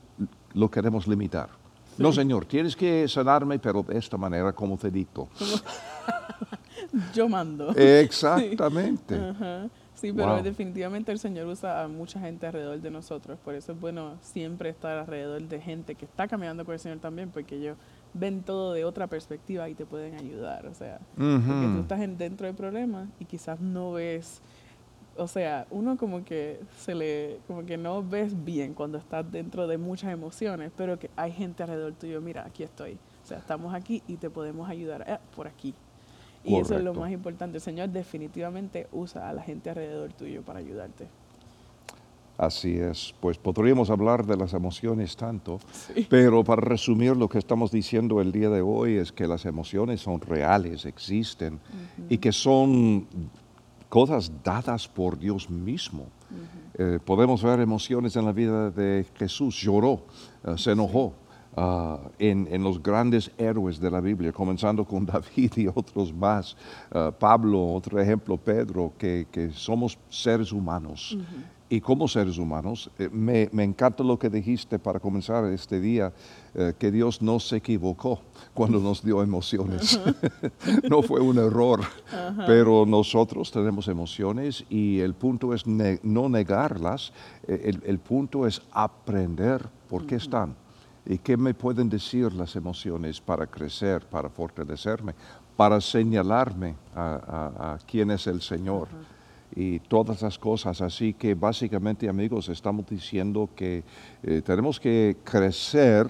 lo 0.53 0.71
queremos 0.71 1.05
limitar. 1.07 1.49
No, 1.97 2.13
Señor, 2.13 2.45
tienes 2.45 2.73
que 2.73 3.05
sanarme, 3.09 3.59
pero 3.59 3.83
de 3.83 3.97
esta 3.97 4.15
manera, 4.15 4.53
como 4.53 4.77
te 4.77 4.89
dicto. 4.89 5.27
Yo 7.13 7.27
mando. 7.27 7.71
Exactamente. 7.75 9.15
Ajá. 9.15 9.67
Sí, 9.93 10.13
pero 10.13 10.35
Wow. 10.35 10.43
definitivamente 10.43 11.11
el 11.11 11.19
Señor 11.19 11.47
usa 11.47 11.83
a 11.83 11.87
mucha 11.89 12.19
gente 12.19 12.45
alrededor 12.45 12.79
de 12.79 12.91
nosotros. 12.91 13.37
Por 13.43 13.55
eso 13.55 13.73
es 13.73 13.79
bueno 13.79 14.13
siempre 14.21 14.69
estar 14.69 14.97
alrededor 14.97 15.41
de 15.41 15.59
gente 15.59 15.95
que 15.95 16.05
está 16.05 16.27
caminando 16.29 16.63
con 16.63 16.75
el 16.75 16.79
Señor 16.79 16.99
también, 16.99 17.29
porque 17.31 17.55
ellos 17.57 17.75
ven 18.13 18.41
todo 18.43 18.71
de 18.73 18.85
otra 18.85 19.07
perspectiva 19.07 19.67
y 19.67 19.73
te 19.75 19.85
pueden 19.85 20.15
ayudar. 20.15 20.65
O 20.67 20.73
sea, 20.75 20.99
porque 21.17 21.67
tú 21.75 21.79
estás 21.81 21.99
en- 22.01 22.17
dentro 22.17 22.45
del 22.47 22.55
problema 22.55 23.07
y 23.19 23.25
quizás 23.25 23.59
no 23.59 23.91
ves, 23.93 24.39
o 25.17 25.27
sea, 25.27 25.67
uno 25.71 25.97
como 25.97 26.23
que 26.23 26.60
se 26.77 26.95
le, 26.95 27.39
como 27.47 27.65
que 27.65 27.77
no 27.77 28.03
ves 28.03 28.43
bien 28.45 28.73
cuando 28.73 28.97
estás 28.97 29.30
dentro 29.32 29.67
de 29.67 29.77
muchas 29.77 30.12
emociones, 30.12 30.71
pero 30.75 30.99
que 30.99 31.10
hay 31.15 31.32
gente 31.32 31.63
alrededor 31.63 31.93
tuyo, 31.93 32.21
mira, 32.21 32.45
aquí 32.45 32.63
estoy. 32.63 32.97
O 33.23 33.27
sea, 33.27 33.38
estamos 33.39 33.73
aquí 33.73 34.01
y 34.08 34.17
te 34.17 34.30
podemos 34.30 34.69
ayudar 34.69 35.03
eh, 35.08 35.17
por 35.36 35.47
aquí. 35.47 35.73
Y 36.43 36.56
eso 36.56 36.77
es 36.77 36.84
lo 36.84 36.93
más 36.93 37.12
importante. 37.12 37.58
El 37.58 37.62
Señor 37.62 37.89
definitivamente 37.89 38.88
usa 38.93 39.30
a 39.30 39.34
la 39.34 39.41
gente 39.41 39.69
alrededor 39.69 40.13
tuyo 40.13 40.43
para 40.43 40.60
ayudarte. 40.60 41.08
Así 42.38 42.77
es, 42.77 43.15
pues 43.19 43.39
podríamos 43.39 43.89
hablar 43.89 44.23
de 44.23 44.38
las 44.38 44.53
emociones 44.53 45.17
tanto, 45.17 45.60
pero 46.08 46.43
para 46.43 46.62
resumir 46.62 47.17
lo 47.17 47.27
que 47.27 47.39
estamos 47.39 47.71
diciendo 47.71 48.21
el 48.21 48.32
día 48.32 48.51
de 48.51 48.62
hoy 48.62 48.97
es 48.97 49.12
que 49.12 49.27
las 49.27 49.45
emociones 49.45 50.01
son 50.01 50.21
reales, 50.21 50.86
existen 50.86 51.60
y 52.10 52.19
que 52.19 52.32
son 52.32 53.08
cosas 53.89 54.32
dadas 54.43 54.88
por 54.88 55.17
Dios 55.17 55.50
mismo. 55.50 56.08
Eh, 56.73 57.00
podemos 57.04 57.41
ver 57.41 57.60
emociones 57.60 58.15
en 58.15 58.26
la 58.26 58.32
vida 58.34 58.69
de 58.69 59.06
Jesús, 59.15 59.56
lloró, 59.56 60.06
eh, 60.43 60.56
se 60.58 60.71
enojó. 60.71 61.13
ah, 61.60 61.97
en, 62.19 62.47
en 62.52 62.62
los 62.63 62.84
grandes 62.84 63.32
héroes 63.38 63.80
de 63.80 63.89
la 63.89 64.00
Biblia, 64.00 64.32
comenzando 64.32 64.86
con 64.86 65.06
David 65.13 65.54
y 65.56 65.67
otros 65.67 66.13
más. 66.13 66.56
Ah, 66.91 67.12
Pablo, 67.17 67.73
otro 67.73 68.00
ejemplo, 68.00 68.38
Pedro, 68.38 68.93
que, 68.97 69.26
que 69.32 69.50
somos 69.52 69.97
seres 70.10 70.52
humanos. 70.52 71.17
Y 71.69 71.82
como 71.82 72.08
seres 72.08 72.38
humanos, 72.38 72.89
eh, 72.97 73.10
me, 73.12 73.49
me 73.51 73.65
encanta 73.65 74.01
lo 74.01 74.17
que 74.17 74.30
dijiste 74.30 74.80
para 74.80 75.01
comenzar 75.01 75.43
este 75.51 75.82
día, 75.82 76.13
eh, 76.56 76.73
que 76.80 76.91
Dios 76.91 77.21
no 77.21 77.41
se 77.41 77.58
equivocó 77.58 78.21
cuando 78.53 78.80
nos 78.80 79.03
dio 79.03 79.21
emociones. 79.21 79.99
no 80.89 81.01
fue 81.03 81.19
un 81.19 81.38
error, 81.38 81.82
pero 82.45 82.86
nosotros 82.86 83.51
tenemos 83.51 83.89
emociones 83.89 84.63
y 84.69 84.99
el 85.01 85.13
punto 85.13 85.53
es 85.53 85.67
ne- 85.67 85.99
no 86.03 86.30
negarlas, 86.30 87.12
eh, 87.47 87.62
el, 87.65 87.84
el 87.86 87.99
punto 87.99 88.47
es 88.47 88.62
aprender 88.71 89.67
por 89.89 90.06
qué 90.06 90.15
están 90.15 90.56
y 91.06 91.17
qué 91.17 91.36
me 91.36 91.53
pueden 91.53 91.89
decir 91.89 92.32
las 92.32 92.56
emociones 92.56 93.19
para 93.19 93.45
crecer, 93.45 94.06
para 94.06 94.30
fortalecerme, 94.30 95.13
para 95.58 95.82
señalarme 95.82 96.75
a, 96.95 97.51
a- 97.60 97.73
a 97.73 97.77
quién 97.80 98.12
es 98.12 98.25
el 98.27 98.41
Señor 98.41 98.88
y 99.58 99.80
todas 99.80 100.22
las 100.22 100.38
cosas. 100.38 100.82
Así 100.82 101.13
que 101.13 101.34
básicamente, 101.34 102.08
amigos, 102.08 102.48
estamos 102.48 102.86
diciendo 102.88 103.50
que 103.56 103.84
eh, 104.22 104.43
tenemos 104.46 104.80
que 104.80 105.17
crecer 105.24 106.08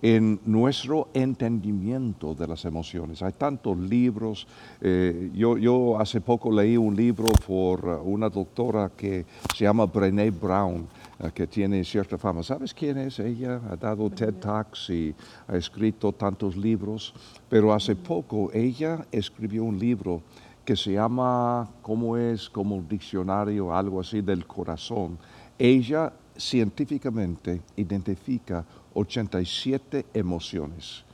en 0.00 0.40
nuestro 0.46 1.08
entendimiento 1.12 2.34
de 2.34 2.46
las 2.46 2.64
emociones. 2.64 3.22
Hay 3.22 3.32
tantos 3.32 3.76
libros. 3.76 4.46
eh, 4.80 5.30
yo, 5.34 5.58
yo 5.58 5.98
hace 5.98 6.22
poco 6.22 6.50
leí 6.50 6.76
un 6.78 6.96
libro 6.96 7.28
por 7.46 7.84
uh, 7.84 8.02
una 8.02 8.30
doctora 8.30 8.90
que 8.96 9.26
se 9.54 9.64
llama 9.64 9.84
Brené 9.84 10.30
Brown, 10.30 10.86
uh, 11.18 11.30
que 11.34 11.46
tiene 11.46 11.84
cierta 11.84 12.16
fama. 12.16 12.42
¿Sabes 12.42 12.72
quién 12.72 12.96
es 12.96 13.18
ella? 13.18 13.60
Ha 13.70 13.76
dado 13.76 14.08
TED 14.08 14.34
Talks 14.34 14.88
y 14.90 15.14
ha 15.48 15.56
escrito 15.56 16.12
tantos 16.12 16.56
libros, 16.56 17.12
pero 17.48 17.74
hace 17.74 17.94
poco 17.94 18.50
ella 18.54 19.06
escribió 19.12 19.64
un 19.64 19.78
libro 19.78 20.22
que 20.66 20.76
se 20.76 20.92
llama, 20.92 21.70
¿cómo 21.80 22.16
es? 22.18 22.50
Como 22.50 22.74
un 22.74 22.86
diccionario, 22.88 23.74
algo 23.74 24.00
así 24.00 24.20
del 24.20 24.46
corazón. 24.46 25.16
Ella 25.58 26.12
científicamente 26.36 27.62
identifica 27.76 28.64
87 28.92 30.06
emociones 30.12 31.04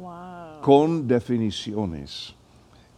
Wow. 0.00 0.60
con 0.62 1.08
definiciones. 1.08 2.34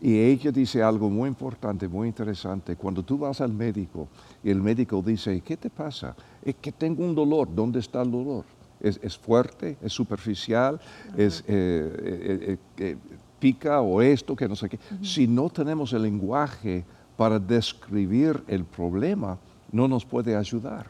Y 0.00 0.18
ella 0.18 0.50
dice 0.50 0.82
algo 0.82 1.08
muy 1.08 1.28
importante, 1.28 1.86
muy 1.86 2.08
interesante. 2.08 2.74
Cuando 2.76 3.02
tú 3.02 3.18
vas 3.18 3.40
al 3.40 3.52
médico 3.52 4.08
y 4.42 4.50
el 4.50 4.60
médico 4.60 5.02
dice, 5.02 5.40
¿qué 5.42 5.56
te 5.56 5.70
pasa? 5.70 6.16
Es 6.42 6.56
que 6.56 6.72
tengo 6.72 7.04
un 7.04 7.14
dolor. 7.14 7.48
¿Dónde 7.54 7.78
está 7.80 8.02
el 8.02 8.10
dolor? 8.10 8.44
¿Es, 8.80 9.16
fuerte? 9.18 9.76
¿Es 9.82 9.92
superficial? 9.92 10.80
¿Es 11.16 11.44
eh, 11.46 11.92
eh, 12.02 12.58
eh, 12.78 12.96
pica 13.40 13.80
o 13.80 14.00
esto? 14.00 14.36
Que 14.36 14.48
no 14.48 14.54
sé 14.54 14.68
qué. 14.68 14.78
Si 15.02 15.26
no 15.26 15.48
tenemos 15.48 15.92
el 15.92 16.02
lenguaje 16.02 16.84
para 17.16 17.38
describir 17.38 18.42
el 18.46 18.64
problema, 18.64 19.38
no 19.72 19.88
nos 19.88 20.04
puede 20.04 20.36
ayudar. 20.36 20.86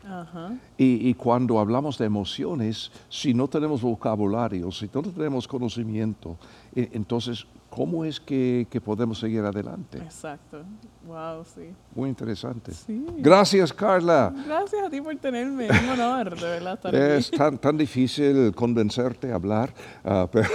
Y, 0.76 1.14
cuando 1.14 1.58
hablamos 1.58 1.98
de 1.98 2.06
emociones, 2.06 2.90
si 3.08 3.34
no 3.34 3.48
tenemos 3.48 3.82
vocabulario, 3.82 4.70
si 4.70 4.90
no 4.92 5.02
tenemos 5.02 5.46
conocimiento, 5.46 6.36
entonces 6.74 7.46
¿cómo 7.70 8.04
es 8.04 8.20
que, 8.20 8.66
podemos 8.84 9.18
seguir 9.18 9.44
adelante? 9.44 9.98
Exacto. 9.98 10.62
Wow, 11.06 11.44
sí. 11.44 11.72
Muy 11.94 12.08
interesante. 12.10 12.72
Gracias, 13.18 13.72
Carla. 13.72 14.34
Gracias 14.46 14.82
a 14.84 14.90
ti 14.90 15.00
por 15.00 15.16
tenerme. 15.16 15.66
Es 15.66 15.82
un 15.82 15.88
honor, 15.90 16.38
de 16.38 16.46
verdad, 16.46 16.74
estar 16.74 16.94
Es 16.94 17.30
Tan, 17.30 17.56
tan 17.58 17.76
difícil 17.76 18.52
convencerte 18.54 19.32
a 19.32 19.36
hablar, 19.36 19.72
uh, 20.04 20.26
pero... 20.30 20.48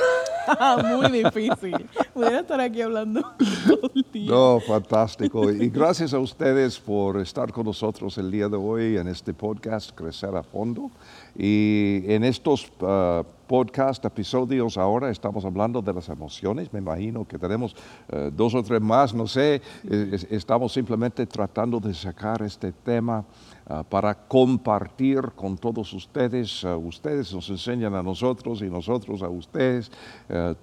Muy 0.83 1.23
difícil. 1.23 1.89
Pudiera 2.13 2.41
estar 2.41 2.59
aquí 2.59 2.81
hablando 2.81 3.21
todo 3.67 3.91
el 3.95 4.05
día. 4.11 4.29
No, 4.29 4.59
fantástico. 4.59 5.51
Y 5.51 5.69
gracias 5.69 6.13
a 6.13 6.19
ustedes 6.19 6.79
por 6.79 7.19
estar 7.19 7.51
con 7.51 7.65
nosotros 7.65 8.17
el 8.17 8.29
día 8.31 8.47
de 8.47 8.57
hoy 8.57 8.97
en 8.97 9.07
este 9.07 9.33
podcast 9.33 9.91
Crecer 9.95 10.35
a 10.35 10.43
Fondo. 10.43 10.91
Y 11.37 12.03
en 12.07 12.23
estos 12.23 12.71
uh, 12.79 13.25
podcast, 13.45 14.03
episodios 14.05 14.77
ahora 14.77 15.09
estamos 15.09 15.43
hablando 15.43 15.81
de 15.81 15.93
las 15.93 16.07
emociones. 16.07 16.71
Me 16.71 16.79
imagino 16.79 17.27
que 17.27 17.37
tenemos 17.37 17.73
uh, 17.73 18.31
dos 18.31 18.55
o 18.55 18.63
tres 18.63 18.79
más, 18.79 19.13
no 19.13 19.27
sé. 19.27 19.61
estamos 20.29 20.71
simplemente 20.71 21.25
tratando 21.25 21.81
de 21.81 21.93
sacar 21.93 22.41
este 22.41 22.71
tema 22.71 23.25
uh, 23.69 23.83
para 23.83 24.15
compartir 24.15 25.33
con 25.35 25.57
todos 25.57 25.91
ustedes. 25.91 26.63
ustedes 26.63 27.33
nos 27.33 27.49
enseñan 27.49 27.95
a 27.95 28.01
nosotros 28.01 28.61
y 28.61 28.69
nosotros 28.69 29.21
a 29.21 29.27
ustedes, 29.27 29.91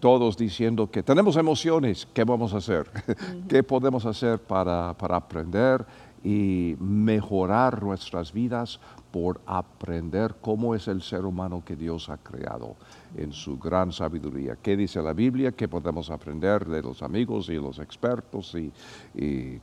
todos 0.00 0.38
diciendo 0.38 0.90
que 0.90 1.02
tenemos 1.02 1.36
emociones. 1.36 2.08
¿Qué 2.14 2.24
vamos 2.24 2.54
a 2.54 2.58
hacer? 2.58 2.86
¿Qué 3.48 3.62
podemos 3.62 4.06
hacer 4.06 4.38
para, 4.38 4.94
para 4.94 5.16
aprender? 5.16 5.84
Y 6.24 6.76
mejorar 6.78 7.82
nuestras 7.82 8.32
vidas 8.32 8.80
por 9.10 9.40
aprender 9.46 10.36
cómo 10.40 10.74
es 10.74 10.88
el 10.88 11.02
ser 11.02 11.24
humano 11.24 11.62
que 11.64 11.76
Dios 11.76 12.08
ha 12.08 12.18
creado 12.18 12.76
en 13.16 13.32
su 13.32 13.58
gran 13.58 13.92
sabiduría. 13.92 14.56
¿Qué 14.62 14.76
dice 14.76 15.02
la 15.02 15.12
Biblia? 15.12 15.52
¿Qué 15.52 15.68
podemos 15.68 16.10
aprender 16.10 16.66
de 16.66 16.82
los 16.82 17.02
amigos 17.02 17.48
y 17.48 17.54
los 17.54 17.78
expertos 17.78 18.54
y, 18.54 18.72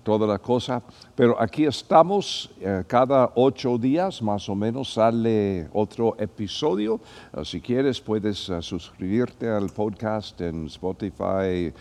toda 0.04 0.28
la 0.28 0.40
cosa? 0.40 0.82
Pero 1.16 1.40
aquí 1.42 1.66
estamos, 1.66 2.52
eh, 2.60 2.84
cada 2.88 3.32
ocho 3.36 3.78
días 3.78 4.22
más 4.22 4.48
o 4.50 4.56
menos 4.56 4.94
sale 4.94 5.68
otro 5.74 6.16
episodio. 6.20 7.00
Eh, 7.34 7.44
si 7.44 7.62
quieres 7.62 8.00
puedes 8.00 8.50
eh, 8.50 8.62
suscribirte 8.62 9.50
al 9.50 9.70
podcast 9.70 10.40
en 10.42 10.68
Spotify, 10.68 11.74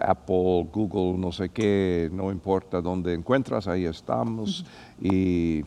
Apple, 0.00 0.68
Google, 0.72 1.18
no 1.18 1.32
sé 1.32 1.50
qué, 1.50 2.08
no 2.12 2.30
importa 2.30 2.80
dónde 2.80 3.12
encuentras, 3.12 3.68
ahí 3.68 3.84
estamos. 3.84 4.64
Y 5.00 5.62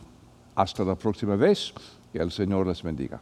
hasta 0.54 0.84
la 0.84 0.94
próxima 0.94 1.36
vez. 1.36 1.72
Que 2.12 2.18
el 2.18 2.32
Señor 2.32 2.66
les 2.66 2.82
bendiga. 2.82 3.20